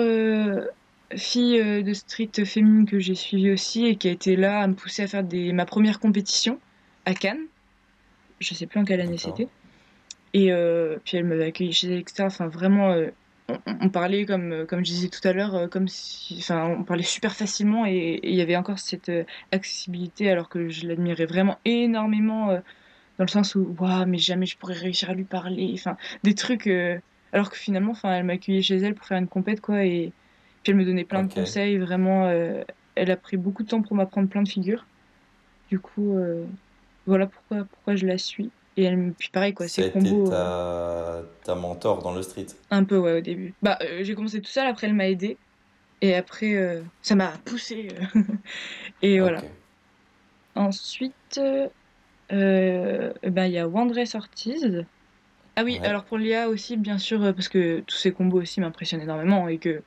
fille 1.17 1.59
euh, 1.61 1.83
de 1.83 1.93
street 1.93 2.31
féminine 2.45 2.87
que 2.87 2.99
j'ai 2.99 3.15
suivie 3.15 3.51
aussi 3.51 3.87
et 3.87 3.97
qui 3.97 4.09
a 4.09 4.13
été 4.13 4.37
là 4.37 4.61
à 4.61 4.67
me 4.67 4.75
pousser 4.75 5.03
à 5.03 5.07
faire 5.07 5.25
des... 5.25 5.53
ma 5.53 5.67
première 5.67 6.01
compétition 6.01 6.59
à 7.05 7.15
Cannes. 7.15 7.47
Je 8.41 8.55
sais 8.55 8.67
plus 8.67 8.81
en 8.81 8.85
quelle 8.85 9.01
année 9.01 9.19
c'était. 9.19 9.49
Et 10.33 10.53
euh, 10.53 10.97
puis 11.05 11.17
elle 11.17 11.25
m'avait 11.25 11.47
accueilli 11.47 11.73
chez 11.73 11.89
elle, 11.89 11.99
etc. 12.01 12.25
Enfin, 12.25 12.49
vraiment, 12.49 12.91
euh, 12.91 13.11
on, 13.49 13.89
parlait, 13.89 14.27
comme, 14.27 14.67
comme 14.67 14.81
je 14.81 14.91
disais 14.91 15.09
tout 15.09 15.27
à 15.27 15.33
l'heure, 15.33 15.71
comme 15.71 15.87
si. 15.87 16.37
Enfin, 16.39 16.67
on 16.79 16.83
parlait 16.83 17.05
super 17.05 17.35
facilement 17.35 17.87
et 17.87 18.21
il 18.23 18.35
y 18.35 18.41
avait 18.41 18.57
encore 18.57 18.79
cette 18.79 19.13
accessibilité 19.53 20.31
alors 20.31 20.49
que 20.49 20.69
je 20.69 20.89
l'admirais 20.89 21.27
vraiment 21.27 21.59
énormément 21.65 22.49
dans 23.19 23.25
le 23.25 23.29
sens 23.29 23.55
où, 23.55 23.75
waouh, 23.79 24.07
mais 24.07 24.19
jamais 24.19 24.47
je 24.47 24.57
pourrais 24.57 24.75
réussir 24.75 25.11
à 25.11 25.15
lui 25.15 25.25
parler. 25.25 25.71
Enfin, 25.75 25.97
des 26.25 26.35
trucs. 26.35 26.67
alors 27.33 27.51
que 27.51 27.57
finalement, 27.57 27.93
enfin, 27.93 28.13
elle 28.15 28.25
m'accueillait 28.25 28.63
chez 28.63 28.77
elle 28.79 28.95
pour 28.95 29.07
faire 29.07 29.19
une 29.19 29.29
compète, 29.29 29.61
quoi. 29.61 29.85
Et 29.85 30.13
puis 30.65 30.73
elle 30.73 30.79
me 30.79 30.85
donnait 30.85 31.05
plein 31.05 31.23
de 31.23 31.33
conseils. 31.33 31.79
Vraiment, 31.79 32.27
euh, 32.27 32.65
elle 32.97 33.11
a 33.13 33.17
pris 33.17 33.37
beaucoup 33.37 33.63
de 33.63 33.69
temps 33.69 33.83
pour 33.83 33.95
m'apprendre 33.95 34.29
plein 34.29 34.43
de 34.43 34.49
figures. 34.49 34.85
Du 35.71 35.79
coup, 35.79 36.17
euh, 36.19 36.45
voilà 37.07 37.27
pourquoi, 37.27 37.65
pourquoi 37.71 37.95
je 37.95 38.07
la 38.07 38.19
suis. 38.19 38.51
Et 38.77 38.83
elle 38.85 38.97
me. 38.97 39.13
Puis 39.13 39.29
pareil, 39.33 39.55
quoi, 39.55 39.69
Ça 39.69 39.83
a 39.83 39.85
ses 39.85 39.91
été 39.91 39.99
combos. 40.01 40.33
euh, 40.33 41.23
ta, 41.45 41.55
ta 41.55 41.55
mentor 41.55 42.03
dans 42.03 42.13
le 42.15 42.23
street. 42.23 42.47
un 42.71 42.83
peu, 42.83 42.99
ouais, 42.99 43.19
au 43.19 43.21
début. 43.21 43.55
Bah, 43.63 43.79
euh, 43.83 44.01
j'ai 44.03 44.15
commencé 44.17 44.41
tout 44.41 44.51
seul, 44.51 44.67
après 44.67 44.89
elle 44.89 44.95
m'a 44.95 45.09
aidé. 45.09 45.37
Et 46.01 46.15
après, 46.15 46.55
euh, 46.57 46.83
ça 47.03 47.15
m'a 47.15 47.29
poussé. 47.45 47.89
Et 49.03 49.21
voilà. 49.21 49.39
Ok. 49.39 49.45
Ensuite, 50.57 51.41
euh, 52.33 53.13
ben, 53.23 53.47
il 53.47 53.53
y 53.53 53.59
a 53.59 53.67
Wandress 53.69 54.15
Ortiz. 54.15 54.85
Ah 55.57 55.63
oui, 55.65 55.79
Ouais. 55.81 55.87
alors 55.87 56.05
pour 56.05 56.19
Léa 56.19 56.49
aussi, 56.49 56.77
bien 56.77 56.99
sûr, 56.99 57.21
parce 57.35 57.49
que 57.49 57.81
tous 57.81 57.97
ses 57.97 58.13
combos 58.13 58.41
aussi 58.41 58.61
m'impressionnent 58.61 59.03
énormément 59.03 59.49
et 59.49 59.59
que 59.59 59.83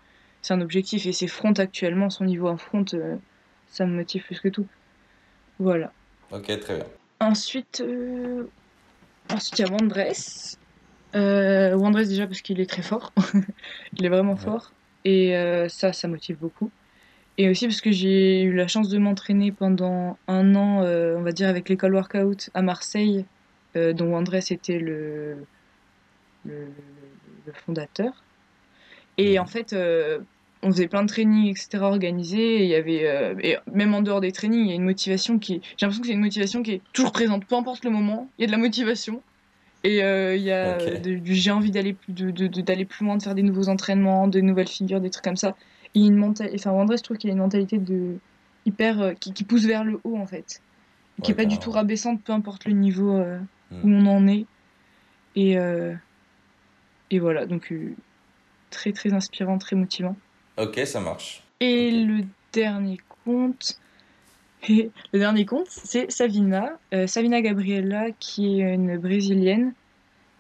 c'est 0.48 0.54
un 0.56 0.62
objectif. 0.62 1.06
Et 1.06 1.13
ses 1.13 1.27
fronts 1.27 1.54
actuellement, 1.60 2.10
son 2.10 2.25
niveau 2.25 2.48
en 2.48 2.58
front, 2.58 2.86
euh, 2.94 3.18
ça 3.68 3.86
me 3.86 3.96
motive 3.96 4.24
plus 4.25 4.39
que 4.42 4.50
tout. 4.50 4.70
Voilà. 5.60 5.96
Ok, 6.30 6.60
très 6.60 6.75
bien. 6.77 6.88
Ensuite, 7.20 7.82
euh, 7.82 8.51
ensuite 9.30 9.60
il 9.60 9.62
y 9.63 9.66
a 9.66 9.70
Wandress. 9.70 10.60
Euh, 11.16 11.75
Wandress 11.77 12.10
déjà 12.10 12.27
parce 12.27 12.42
qu'il 12.42 12.60
est 12.62 12.70
très 12.70 12.84
fort. 12.84 13.13
il 13.94 14.06
est 14.06 14.10
vraiment 14.10 14.36
Ouais. 14.36 14.38
fort. 14.38 14.75
Et 15.06 15.38
euh, 15.38 15.70
ça, 15.70 15.94
ça 15.94 16.08
motive 16.08 16.38
beaucoup. 16.39 16.74
Et 17.38 17.50
aussi 17.50 17.68
parce 17.68 17.82
que 17.82 17.92
j'ai 17.92 18.44
eu 18.44 18.54
la 18.56 18.68
chance 18.68 18.89
de 18.89 18.98
m'entraîner 19.00 19.51
pendant 19.54 20.22
un 20.27 20.56
an, 20.56 20.84
euh, 20.84 21.18
on 21.18 21.24
va 21.24 21.32
dire, 21.34 21.50
avec 21.50 21.70
l'école 21.70 21.96
workout 21.96 22.50
à 22.54 22.62
Marseille, 22.63 23.27
dont 23.75 24.08
Wandress 24.13 24.51
était 24.51 24.80
le, 24.80 25.48
le, 26.44 26.75
le 27.46 27.54
fondateur. 27.54 28.27
Et 29.18 29.38
Mhm. 29.38 29.39
en 29.39 29.46
fait, 29.48 29.74
on 30.64 30.72
faisait 30.72 30.88
plein 30.88 31.04
de 31.04 31.08
trainings, 31.08 31.50
etc., 31.50 31.84
organisés. 31.84 32.58
Et 32.62 32.64
il 32.64 32.70
y 32.70 32.76
avait, 32.76 33.08
euh, 33.08 33.36
et 33.42 33.58
même 33.74 33.94
en 33.94 34.02
dehors 34.02 34.22
des 34.22 34.32
trainings, 34.32 34.62
il 34.66 34.70
y 34.70 34.72
a 34.72 34.76
une 34.76 34.84
motivation 34.84 35.40
qui. 35.40 35.62
J'ai 35.78 35.86
l'impression 35.86 36.02
que 36.02 36.08
c'est 36.08 36.14
une 36.14 36.20
motivation 36.22 36.64
qui 36.64 36.72
est 36.72 36.82
toujours 36.94 37.12
présente, 37.12 37.46
peu 37.46 37.56
importe 37.56 37.84
le 37.86 37.92
moment. 37.92 38.30
Il 38.38 38.42
y 38.42 38.44
a 38.46 38.48
de 38.48 38.52
la 38.52 38.58
motivation. 38.58 39.22
Et 39.84 40.04
euh, 40.04 40.36
il 40.36 40.42
y 40.42 40.52
a 40.52 40.78
de- 40.78 41.16
du 41.16 41.36
j'ai 41.36 41.52
envie 41.52 41.72
d'aller 41.72 41.94
plus, 41.94 42.12
de, 42.12 42.32
de- 42.32 42.48
de- 42.48 42.62
d'aller 42.62 42.84
plus 42.86 43.06
loin, 43.06 43.16
de 43.18 43.24
faire 43.24 43.36
des 43.36 43.44
nouveaux 43.44 43.70
entraînements, 43.70 44.28
de 44.28 44.42
nouvelles 44.42 44.68
figures, 44.68 45.00
des 45.00 45.10
trucs 45.12 45.24
comme 45.24 45.38
ça. 45.38 45.56
Et 45.94 46.00
y 46.00 46.08
une 46.08 46.16
mentalité. 46.16 46.58
Enfin, 46.60 46.72
André, 46.72 46.98
je 46.98 47.04
trouve 47.04 47.18
qu'il 47.18 47.30
a 47.30 47.34
une 47.34 47.40
mentalité 47.40 47.78
de 47.78 48.16
hyper. 48.66 49.00
euh, 49.02 49.14
qui, 49.14 49.34
qui 49.34 49.44
pousse 49.44 49.66
vers 49.66 49.84
le 49.84 50.00
haut, 50.04 50.18
en 50.18 50.26
fait. 50.26 50.62
Qui 51.24 51.32
Ouais, 51.32 51.34
est 51.34 51.36
pas 51.36 51.46
du 51.46 51.58
tout 51.58 51.72
rabaissante, 51.72 52.22
peu 52.24 52.34
importe 52.34 52.66
le 52.66 52.74
niveau 52.74 53.16
euh, 53.16 53.40
Mm. 53.72 53.76
où 53.84 53.90
on 53.90 54.06
en 54.08 54.28
est. 54.28 54.46
Et, 55.36 55.58
et 57.12 57.20
voilà, 57.20 57.46
donc 57.46 57.72
très 58.70 58.92
très 58.92 59.14
inspirant, 59.14 59.58
très 59.58 59.76
motivant. 59.76 60.16
Ok, 60.58 60.80
ça 60.86 61.00
marche. 61.00 61.44
Et 61.60 61.92
le 61.92 62.24
dernier 62.54 62.98
compte, 63.26 63.80
le 64.70 64.90
dernier 65.14 65.46
compte, 65.46 65.68
c'est 65.70 66.12
Savina, 66.12 66.78
euh, 66.94 67.08
Savina 67.08 67.42
Gabriela, 67.42 68.08
qui 68.20 68.60
est 68.62 68.74
une 68.74 68.98
brésilienne 68.98 69.74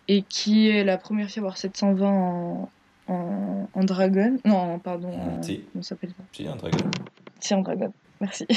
et 0.07 0.21
qui 0.23 0.69
est 0.69 0.83
la 0.83 0.97
première 0.97 1.27
fille 1.29 1.39
à 1.39 1.43
avoir 1.43 1.57
720 1.57 2.07
en, 2.09 2.69
en, 3.07 3.69
en 3.73 3.83
dragon. 3.83 4.39
Non, 4.45 4.79
pardon, 4.79 5.09
en, 5.09 5.43
Si. 5.43 5.61
comment 5.71 5.83
s'appelle 5.83 6.11
ça? 6.11 6.23
Si, 6.31 6.47
un 6.47 6.55
dragon. 6.55 6.77
Si, 7.39 7.53
en 7.53 7.61
dragon, 7.61 7.93
merci. 8.21 8.47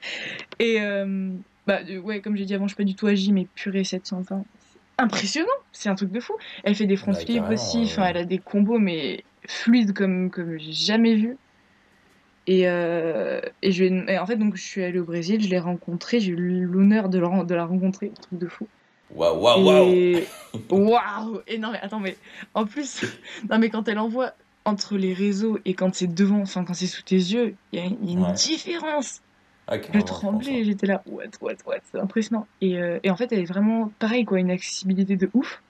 et 0.58 0.80
euh, 0.80 1.32
bah, 1.66 1.80
euh, 1.88 1.98
ouais, 2.00 2.20
comme 2.20 2.36
j'ai 2.36 2.44
dit 2.44 2.54
avant, 2.54 2.66
je 2.66 2.74
suis 2.74 2.76
pas 2.82 2.84
du 2.84 2.94
tout 2.94 3.06
agi, 3.06 3.32
mais 3.32 3.46
purée 3.54 3.84
720. 3.84 4.44
c'est 4.58 5.02
Impressionnant, 5.02 5.48
c'est 5.72 5.88
un 5.88 5.94
truc 5.94 6.12
de 6.12 6.20
fou. 6.20 6.34
Elle 6.64 6.74
fait 6.74 6.86
des 6.86 6.96
front 6.96 7.12
Bah, 7.12 7.18
flips 7.18 7.36
carrément, 7.42 7.52
aussi, 7.54 7.82
enfin, 7.84 8.02
ouais. 8.02 8.10
elle 8.10 8.16
a 8.18 8.24
des 8.24 8.38
combos, 8.38 8.78
mais 8.78 9.24
fluides 9.48 9.92
comme, 9.94 10.30
comme 10.30 10.58
j'ai 10.58 10.72
jamais 10.72 11.16
vu. 11.16 11.38
Et, 12.46 12.68
euh, 12.68 13.40
et, 13.62 13.70
je, 13.72 13.84
et 13.84 14.18
en 14.18 14.26
fait, 14.26 14.36
donc, 14.36 14.56
je 14.56 14.62
suis 14.64 14.82
allée 14.82 14.98
au 14.98 15.04
Brésil, 15.04 15.40
je 15.42 15.48
l'ai 15.48 15.58
rencontrée, 15.58 16.20
j'ai 16.20 16.32
eu 16.32 16.64
l'honneur 16.64 17.08
de, 17.08 17.18
la 17.18 17.44
de 17.44 17.54
la 17.54 17.64
rencontrer, 17.66 18.12
truc 18.20 18.38
de 18.38 18.48
fou. 18.48 18.68
Waouh, 19.18 19.36
waouh, 19.42 19.62
waouh. 19.66 19.94
Waouh! 20.70 21.42
Et 21.46 21.58
non, 21.58 21.72
mais 21.72 21.80
attends, 21.80 22.00
mais 22.00 22.18
en 22.54 22.64
plus, 22.66 23.02
non, 23.50 23.58
mais 23.58 23.70
quand 23.70 23.88
elle 23.88 23.98
envoie 23.98 24.34
entre 24.64 24.96
les 24.98 25.14
réseaux 25.14 25.58
et 25.64 25.74
quand 25.74 25.94
c'est 25.94 26.06
devant, 26.14 26.40
enfin, 26.42 26.64
quand 26.64 26.74
c'est 26.74 26.86
sous 26.86 27.02
tes 27.02 27.16
yeux, 27.16 27.58
il 27.72 27.78
y 27.80 27.82
a, 27.82 27.86
il 27.86 28.06
y 28.06 28.10
a 28.10 28.12
une 28.12 28.22
Ouais. 28.22 28.32
différence. 28.32 29.20
Ah, 29.68 29.78
Je 29.94 30.00
tremblais, 30.00 30.64
j'étais 30.64 30.86
là, 30.86 31.02
what, 31.06 31.24
what, 31.40 31.54
what, 31.66 31.78
c'est 31.84 31.98
impressionnant. 32.00 32.48
Et, 32.60 32.78
euh, 32.78 33.00
et 33.02 33.10
en 33.10 33.16
fait, 33.16 33.32
elle 33.32 33.40
est 33.40 33.44
vraiment 33.44 33.90
pareil, 33.98 34.24
quoi, 34.24 34.40
une 34.40 34.50
accessibilité 34.50 35.16
de 35.16 35.30
ouf. 35.34 35.62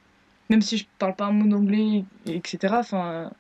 Même 0.50 0.62
si 0.62 0.78
je 0.78 0.86
parle 0.98 1.16
pas 1.16 1.26
un 1.26 1.32
mot 1.32 1.48
d'anglais, 1.48 2.06
etc. 2.26 2.80
Enfin, 2.80 3.32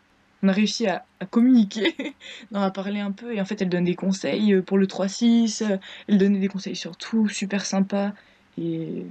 on 0.42 0.48
a 0.48 0.52
réussi 0.52 0.86
à, 0.86 1.06
à 1.20 1.26
communiquer, 1.26 1.94
non, 2.50 2.60
à 2.60 2.70
parler 2.70 3.00
un 3.00 3.12
peu. 3.12 3.34
Et 3.34 3.40
en 3.40 3.44
fait, 3.44 3.60
elle 3.62 3.68
donne 3.68 3.84
des 3.84 3.96
conseils 3.96 4.54
euh, 4.54 4.62
pour 4.62 4.78
le 4.78 4.86
3-6, 4.86 5.62
euh, 5.62 5.76
elle 6.08 6.18
donnait 6.18 6.38
des 6.40 6.48
conseils 6.48 6.76
sur 6.76 6.96
tout, 6.96 7.28
super 7.28 7.64
sympa. 7.66 8.14
Et 8.56 9.06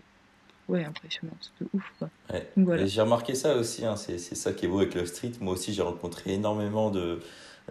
ouais, 0.67 0.83
impressionnant, 0.85 1.37
c'est 1.41 1.63
de 1.63 1.69
ouf, 1.73 1.83
quoi. 1.99 2.09
Ouais. 2.31 2.47
Voilà. 2.57 2.85
J'ai 2.85 3.01
remarqué 3.01 3.35
ça 3.35 3.55
aussi, 3.55 3.85
hein, 3.85 3.95
c'est 3.95 4.17
ça 4.19 4.53
qui 4.53 4.65
est 4.65 4.67
beau 4.67 4.79
avec 4.79 4.93
le 4.95 5.05
street. 5.05 5.33
Moi 5.41 5.53
aussi, 5.53 5.73
j'ai 5.73 5.81
rencontré 5.81 6.33
énormément 6.33 6.91
de 6.91 7.19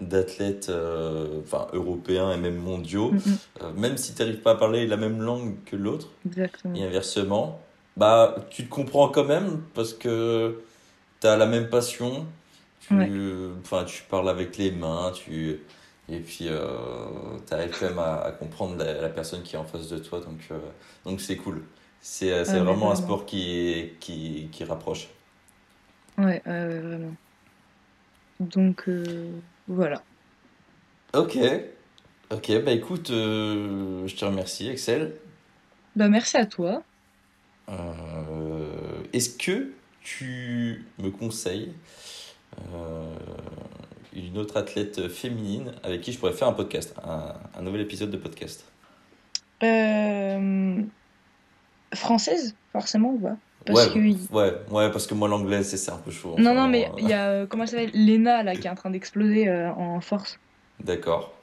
d'athlètes 0.01 0.69
euh, 0.69 1.41
enfin 1.43 1.67
européens 1.73 2.31
et 2.33 2.37
même 2.37 2.57
mondiaux. 2.57 3.11
Mm, 3.13 3.17
mm, 3.17 3.39
Euh, 3.63 3.73
même 3.73 3.97
si 3.97 4.15
tu 4.15 4.23
n'arrives 4.23 4.41
pas 4.43 4.53
à 4.53 4.55
parler 4.55 4.87
la 4.87 4.97
même 4.97 5.21
langue 5.21 5.57
que 5.65 5.75
l'autre, 5.75 6.09
et 6.75 6.85
inversement, 6.85 7.61
bah 7.97 8.37
tu 8.51 8.65
te 8.65 8.69
comprends 8.69 9.09
quand 9.09 9.25
même 9.25 9.63
parce 9.75 9.93
que 9.95 10.63
tu 11.21 11.27
as 11.27 11.37
la 11.37 11.47
même 11.47 11.69
passion. 11.71 12.27
Tu, 12.81 12.95
Ouais. 12.97 13.13
tu 13.87 14.03
parles 14.09 14.29
avec 14.29 14.57
les 14.57 14.71
mains, 14.71 15.13
tu 15.15 15.61
et 16.11 16.21
puis 16.21 16.49
tu 17.47 17.55
arrives 17.55 17.77
quand 17.79 17.89
même 17.89 17.99
à, 17.99 18.21
à 18.23 18.33
comprendre 18.33 18.77
la, 18.77 19.01
la 19.01 19.09
personne 19.09 19.43
qui 19.43 19.57
est 19.57 19.59
en 19.59 19.65
face 19.65 19.89
de 19.89 19.99
toi, 19.99 20.21
donc 20.21 20.41
euh, 20.51 20.59
donc 21.05 21.21
c'est 21.21 21.37
cool. 21.37 21.63
C'est 22.01 22.45
Ah, 22.47 22.59
mais 22.61 22.61
vraiment 22.61 22.91
un 22.93 22.95
sport 22.97 23.27
qui 23.27 23.93
qui 24.01 24.49
qui 24.53 24.65
rapproche. 24.65 25.09
Ouais, 26.19 26.43
ouais, 26.47 26.81
vraiment. 26.81 27.17
Donc 28.41 28.89
euh, 28.89 29.41
voilà. 29.69 30.03
Ok, 31.15 31.37
ok, 32.31 32.63
bah 32.65 32.73
écoute, 32.73 33.11
euh, 33.11 34.07
je 34.07 34.17
te 34.17 34.25
remercie, 34.25 34.69
Excel. 34.69 35.15
Bah 35.95 36.09
merci 36.09 36.37
à 36.39 36.47
toi. 36.47 36.83
Euh, 37.69 39.03
est-ce 39.13 39.31
que 39.31 39.73
tu 40.03 40.85
me 40.99 41.11
conseilles 41.11 41.73
euh, 41.73 42.28
une 44.15 44.39
autre 44.39 44.57
athlète 44.57 45.09
féminine 45.09 45.73
avec 45.83 46.01
qui 46.01 46.13
je 46.13 46.19
pourrais 46.19 46.33
faire 46.33 46.49
un 46.49 46.53
podcast, 46.53 46.95
un, 47.05 47.35
un 47.59 47.63
nouvel 47.63 47.83
épisode 47.83 48.11
de 48.11 48.17
podcast? 48.17 48.65
Euh, 49.63 50.83
Française, 51.95 52.55
forcément, 52.73 53.11
ou 53.11 53.19
pas? 53.19 53.37
Parce 53.65 53.87
Ouais, 53.87 53.93
que 53.93 54.33
ouais, 54.33 54.55
ouais, 54.71 54.91
parce 54.91 55.07
que 55.07 55.15
moi 55.15 55.29
l'anglais 55.29 55.63
c'est 55.63 55.91
un 55.91 55.99
peu 55.99 56.11
chaud. 56.11 56.37
Non, 56.39 56.53
enfin, 56.53 56.55
non, 56.63 56.69
mais 56.69 56.87
euh, 56.87 56.93
il 56.99 57.09
y 57.09 57.13
a, 57.13 57.29
euh, 57.29 57.47
comment 57.47 57.65
elle 57.65 57.69
s'appelle? 57.69 57.91
Lena, 57.93 58.43
là, 58.43 58.57
qui 58.57 58.67
est 58.67 58.71
en 58.71 58.75
train 58.75 58.91
d'exploser 58.91 59.49
euh, 59.49 59.71
en 59.73 60.01
force, 60.01 60.39
D'accord, 60.81 61.35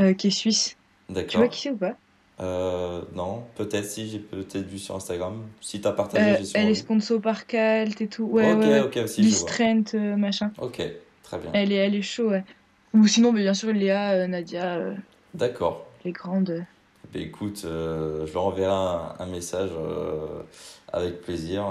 euh, 0.00 0.14
qui 0.14 0.28
est 0.28 0.30
suisse. 0.30 0.76
Tu 1.08 1.12
vois 1.12 1.22
d'accord. 1.22 1.48
qui 1.48 1.60
c'est 1.62 1.70
ou 1.70 1.76
pas? 1.76 1.94
Euh, 2.38 3.00
non, 3.14 3.44
peut-être 3.54 3.86
si, 3.86 4.08
j'ai 4.08 4.18
peut-être 4.18 4.66
vu 4.66 4.78
sur 4.78 4.94
Instagram. 4.94 5.42
Si 5.60 5.80
t'as 5.80 5.92
partagé, 5.92 6.24
Euh, 6.32 6.36
j'ai 6.38 6.44
sûrement 6.44 6.64
Elle 6.66 6.70
est 6.70 6.74
sponsor 6.74 7.20
par 7.20 7.46
Calt 7.46 8.00
et 8.00 8.08
tout. 8.08 8.24
Ouais, 8.24 8.52
Ok, 8.52 8.60
ouais, 8.60 8.80
ok, 8.80 8.92
si, 9.08 9.22
je 9.22 9.22
vois. 9.22 9.24
Listrent, 9.28 9.94
euh, 9.94 10.16
machin. 10.16 10.52
Ok, 10.58 10.82
très 11.22 11.38
bien. 11.38 11.50
Elle 11.54 11.72
est, 11.72 11.76
elle 11.76 11.94
est 11.94 12.02
chaud, 12.02 12.30
ouais. 12.30 12.44
Ou 12.92 13.06
sinon, 13.06 13.32
bah, 13.32 13.38
bien 13.40 13.54
sûr, 13.54 13.72
Léa, 13.72 14.12
euh, 14.12 14.26
Nadia, 14.26 14.80
D'accord. 15.34 15.86
les 16.04 16.12
grandes. 16.12 16.64
Ben, 17.14 17.22
écoute, 17.22 17.60
je 17.64 18.32
leur 18.34 18.44
enverrai 18.44 18.72
un, 18.72 19.14
un 19.18 19.26
message 19.26 19.70
avec 20.92 21.22
plaisir 21.22 21.64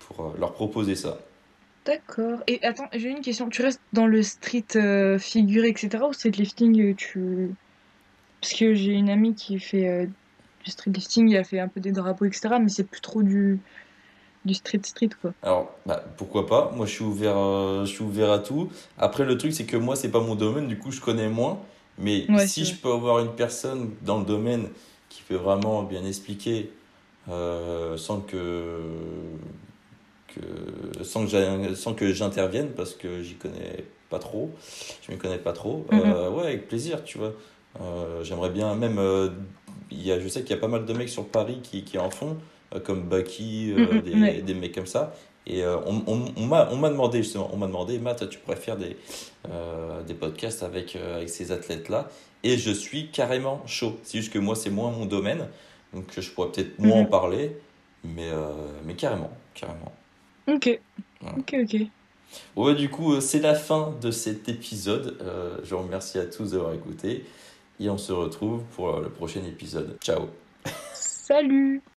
pour 0.00 0.34
leur 0.38 0.54
proposer 0.54 0.96
ça. 0.96 1.18
D'accord. 1.86 2.40
Et 2.46 2.64
attends, 2.64 2.88
j'ai 2.94 3.10
une 3.10 3.20
question. 3.20 3.48
Tu 3.50 3.62
restes 3.62 3.80
dans 3.92 4.06
le 4.06 4.22
street 4.22 5.18
figure, 5.18 5.64
etc. 5.66 5.98
ou 6.08 6.12
street 6.14 6.30
lifting 6.30 6.94
tu... 6.96 7.54
Parce 8.44 8.54
que 8.54 8.74
j'ai 8.74 8.92
une 8.92 9.10
amie 9.10 9.34
qui 9.34 9.58
fait 9.58 9.88
euh, 9.88 10.06
du 10.64 10.70
street 10.70 10.92
lifting, 10.92 11.32
elle 11.32 11.40
a 11.40 11.44
fait 11.44 11.60
un 11.60 11.68
peu 11.68 11.80
des 11.80 11.92
drapeaux, 11.92 12.26
etc. 12.26 12.60
Mais 12.60 12.68
c'est 12.68 12.84
plus 12.84 13.00
trop 13.00 13.22
du, 13.22 13.60
du 14.44 14.54
street 14.54 14.80
street, 14.84 15.10
quoi. 15.20 15.34
Alors, 15.42 15.78
bah, 15.86 16.02
pourquoi 16.16 16.46
pas? 16.46 16.72
Moi, 16.74 16.86
je 16.86 16.92
suis 16.92 17.04
ouvert, 17.04 17.36
euh, 17.36 17.84
je 17.84 17.90
suis 17.92 18.02
ouvert 18.04 18.30
à 18.32 18.38
tout. 18.38 18.70
Après, 18.96 19.24
le 19.24 19.36
truc, 19.36 19.52
c'est 19.52 19.66
que 19.66 19.76
moi, 19.76 19.94
c'est 19.96 20.10
pas 20.10 20.20
mon 20.20 20.34
domaine, 20.36 20.68
du 20.68 20.78
coup, 20.78 20.90
je 20.90 21.00
connais 21.00 21.28
moins. 21.28 21.60
Mais 21.98 22.28
Ouais, 22.28 22.48
si 22.48 22.64
je 22.64 22.74
peux 22.80 22.90
avoir 22.92 23.18
une 23.20 23.34
personne 23.36 23.94
dans 24.02 24.18
le 24.18 24.24
domaine 24.24 24.68
qui 25.10 25.22
peut 25.22 25.36
vraiment 25.36 25.82
bien 25.82 26.04
expliquer 26.04 26.70
euh, 27.28 27.96
sans 27.98 28.20
que, 28.22 28.80
que, 30.28 31.04
sans 31.04 31.24
que 31.24 31.30
j'in- 31.30 31.74
sans 31.74 31.94
que 31.94 32.12
j'intervienne, 32.12 32.70
parce 32.74 32.94
que 32.94 33.22
j'y 33.22 33.36
connais 33.36 33.84
pas 34.10 34.18
trop, 34.18 34.54
je 35.02 35.12
m'y 35.12 35.18
connais 35.18 35.38
pas 35.38 35.52
trop, 35.52 35.86
Mhm. 35.90 36.14
euh, 36.14 36.30
ouais, 36.30 36.44
avec 36.46 36.68
plaisir, 36.68 37.04
tu 37.04 37.18
vois. 37.18 37.32
Euh, 37.80 38.22
j'aimerais 38.24 38.50
bien, 38.50 38.74
même, 38.74 38.98
euh, 38.98 39.30
il 39.90 40.04
y 40.06 40.12
a, 40.12 40.20
je 40.20 40.28
sais 40.28 40.42
qu'il 40.42 40.50
y 40.50 40.58
a 40.58 40.60
pas 40.60 40.68
mal 40.68 40.84
de 40.84 40.92
mecs 40.92 41.08
sur 41.08 41.26
Paris 41.26 41.60
qui, 41.62 41.84
qui 41.84 41.98
en 41.98 42.10
font. 42.10 42.36
comme 42.84 43.04
Baki, 43.08 43.72
Mm, 43.76 43.82
mm, 43.82 44.00
des, 44.02 44.14
ouais. 44.14 44.42
des 44.42 44.54
mecs 44.54 44.74
comme 44.74 44.86
ça. 44.86 45.14
Et 45.46 45.62
euh, 45.62 45.76
on, 45.86 46.02
on, 46.08 46.24
on 46.36 46.46
m'a 46.46 46.88
demandé 46.90 47.22
justement, 47.22 47.48
on 47.52 47.56
m'a 47.56 47.66
demandé, 47.68 47.98
Matt, 47.98 48.28
tu 48.28 48.38
pourrais 48.38 48.56
faire 48.56 48.76
des, 48.76 48.96
euh, 49.48 50.02
des 50.02 50.14
podcasts 50.14 50.62
avec, 50.64 50.96
euh, 50.96 51.16
avec 51.18 51.28
ces 51.28 51.52
athlètes-là. 51.52 52.08
Et 52.42 52.56
je 52.58 52.72
suis 52.72 53.10
carrément 53.10 53.62
chaud. 53.66 53.96
C'est 54.02 54.18
juste 54.18 54.32
que 54.32 54.40
moi, 54.40 54.56
c'est 54.56 54.70
moins 54.70 54.90
mon 54.90 55.06
domaine. 55.06 55.46
Donc 55.92 56.06
je 56.18 56.28
pourrais 56.30 56.50
peut-être 56.50 56.78
moins 56.80 56.98
en 56.98 57.02
Mhm. 57.02 57.10
parler. 57.10 57.56
Mais, 58.02 58.28
euh, 58.28 58.48
mais 58.84 58.94
carrément, 58.94 59.30
carrément. 59.54 59.92
Ok. 60.48 60.80
Voilà. 61.20 61.38
Ok, 61.38 61.54
ok. 61.62 61.76
Bah, 62.56 62.74
du 62.74 62.88
coup, 62.90 63.14
euh, 63.14 63.20
c'est 63.20 63.40
la 63.40 63.54
fin 63.54 63.94
de 64.00 64.10
cet 64.10 64.48
épisode. 64.48 65.16
Euh, 65.22 65.58
je 65.62 65.74
vous 65.74 65.82
remercie 65.82 66.18
à 66.18 66.24
tous 66.26 66.50
d'avoir 66.52 66.74
écouté. 66.74 67.24
Et 67.80 67.88
on 67.88 67.98
se 67.98 68.12
retrouve 68.12 68.62
pour 68.74 68.96
euh, 68.96 69.02
le 69.02 69.10
prochain 69.10 69.44
épisode. 69.44 69.96
Ciao 70.00 70.28
Salut 70.92 71.82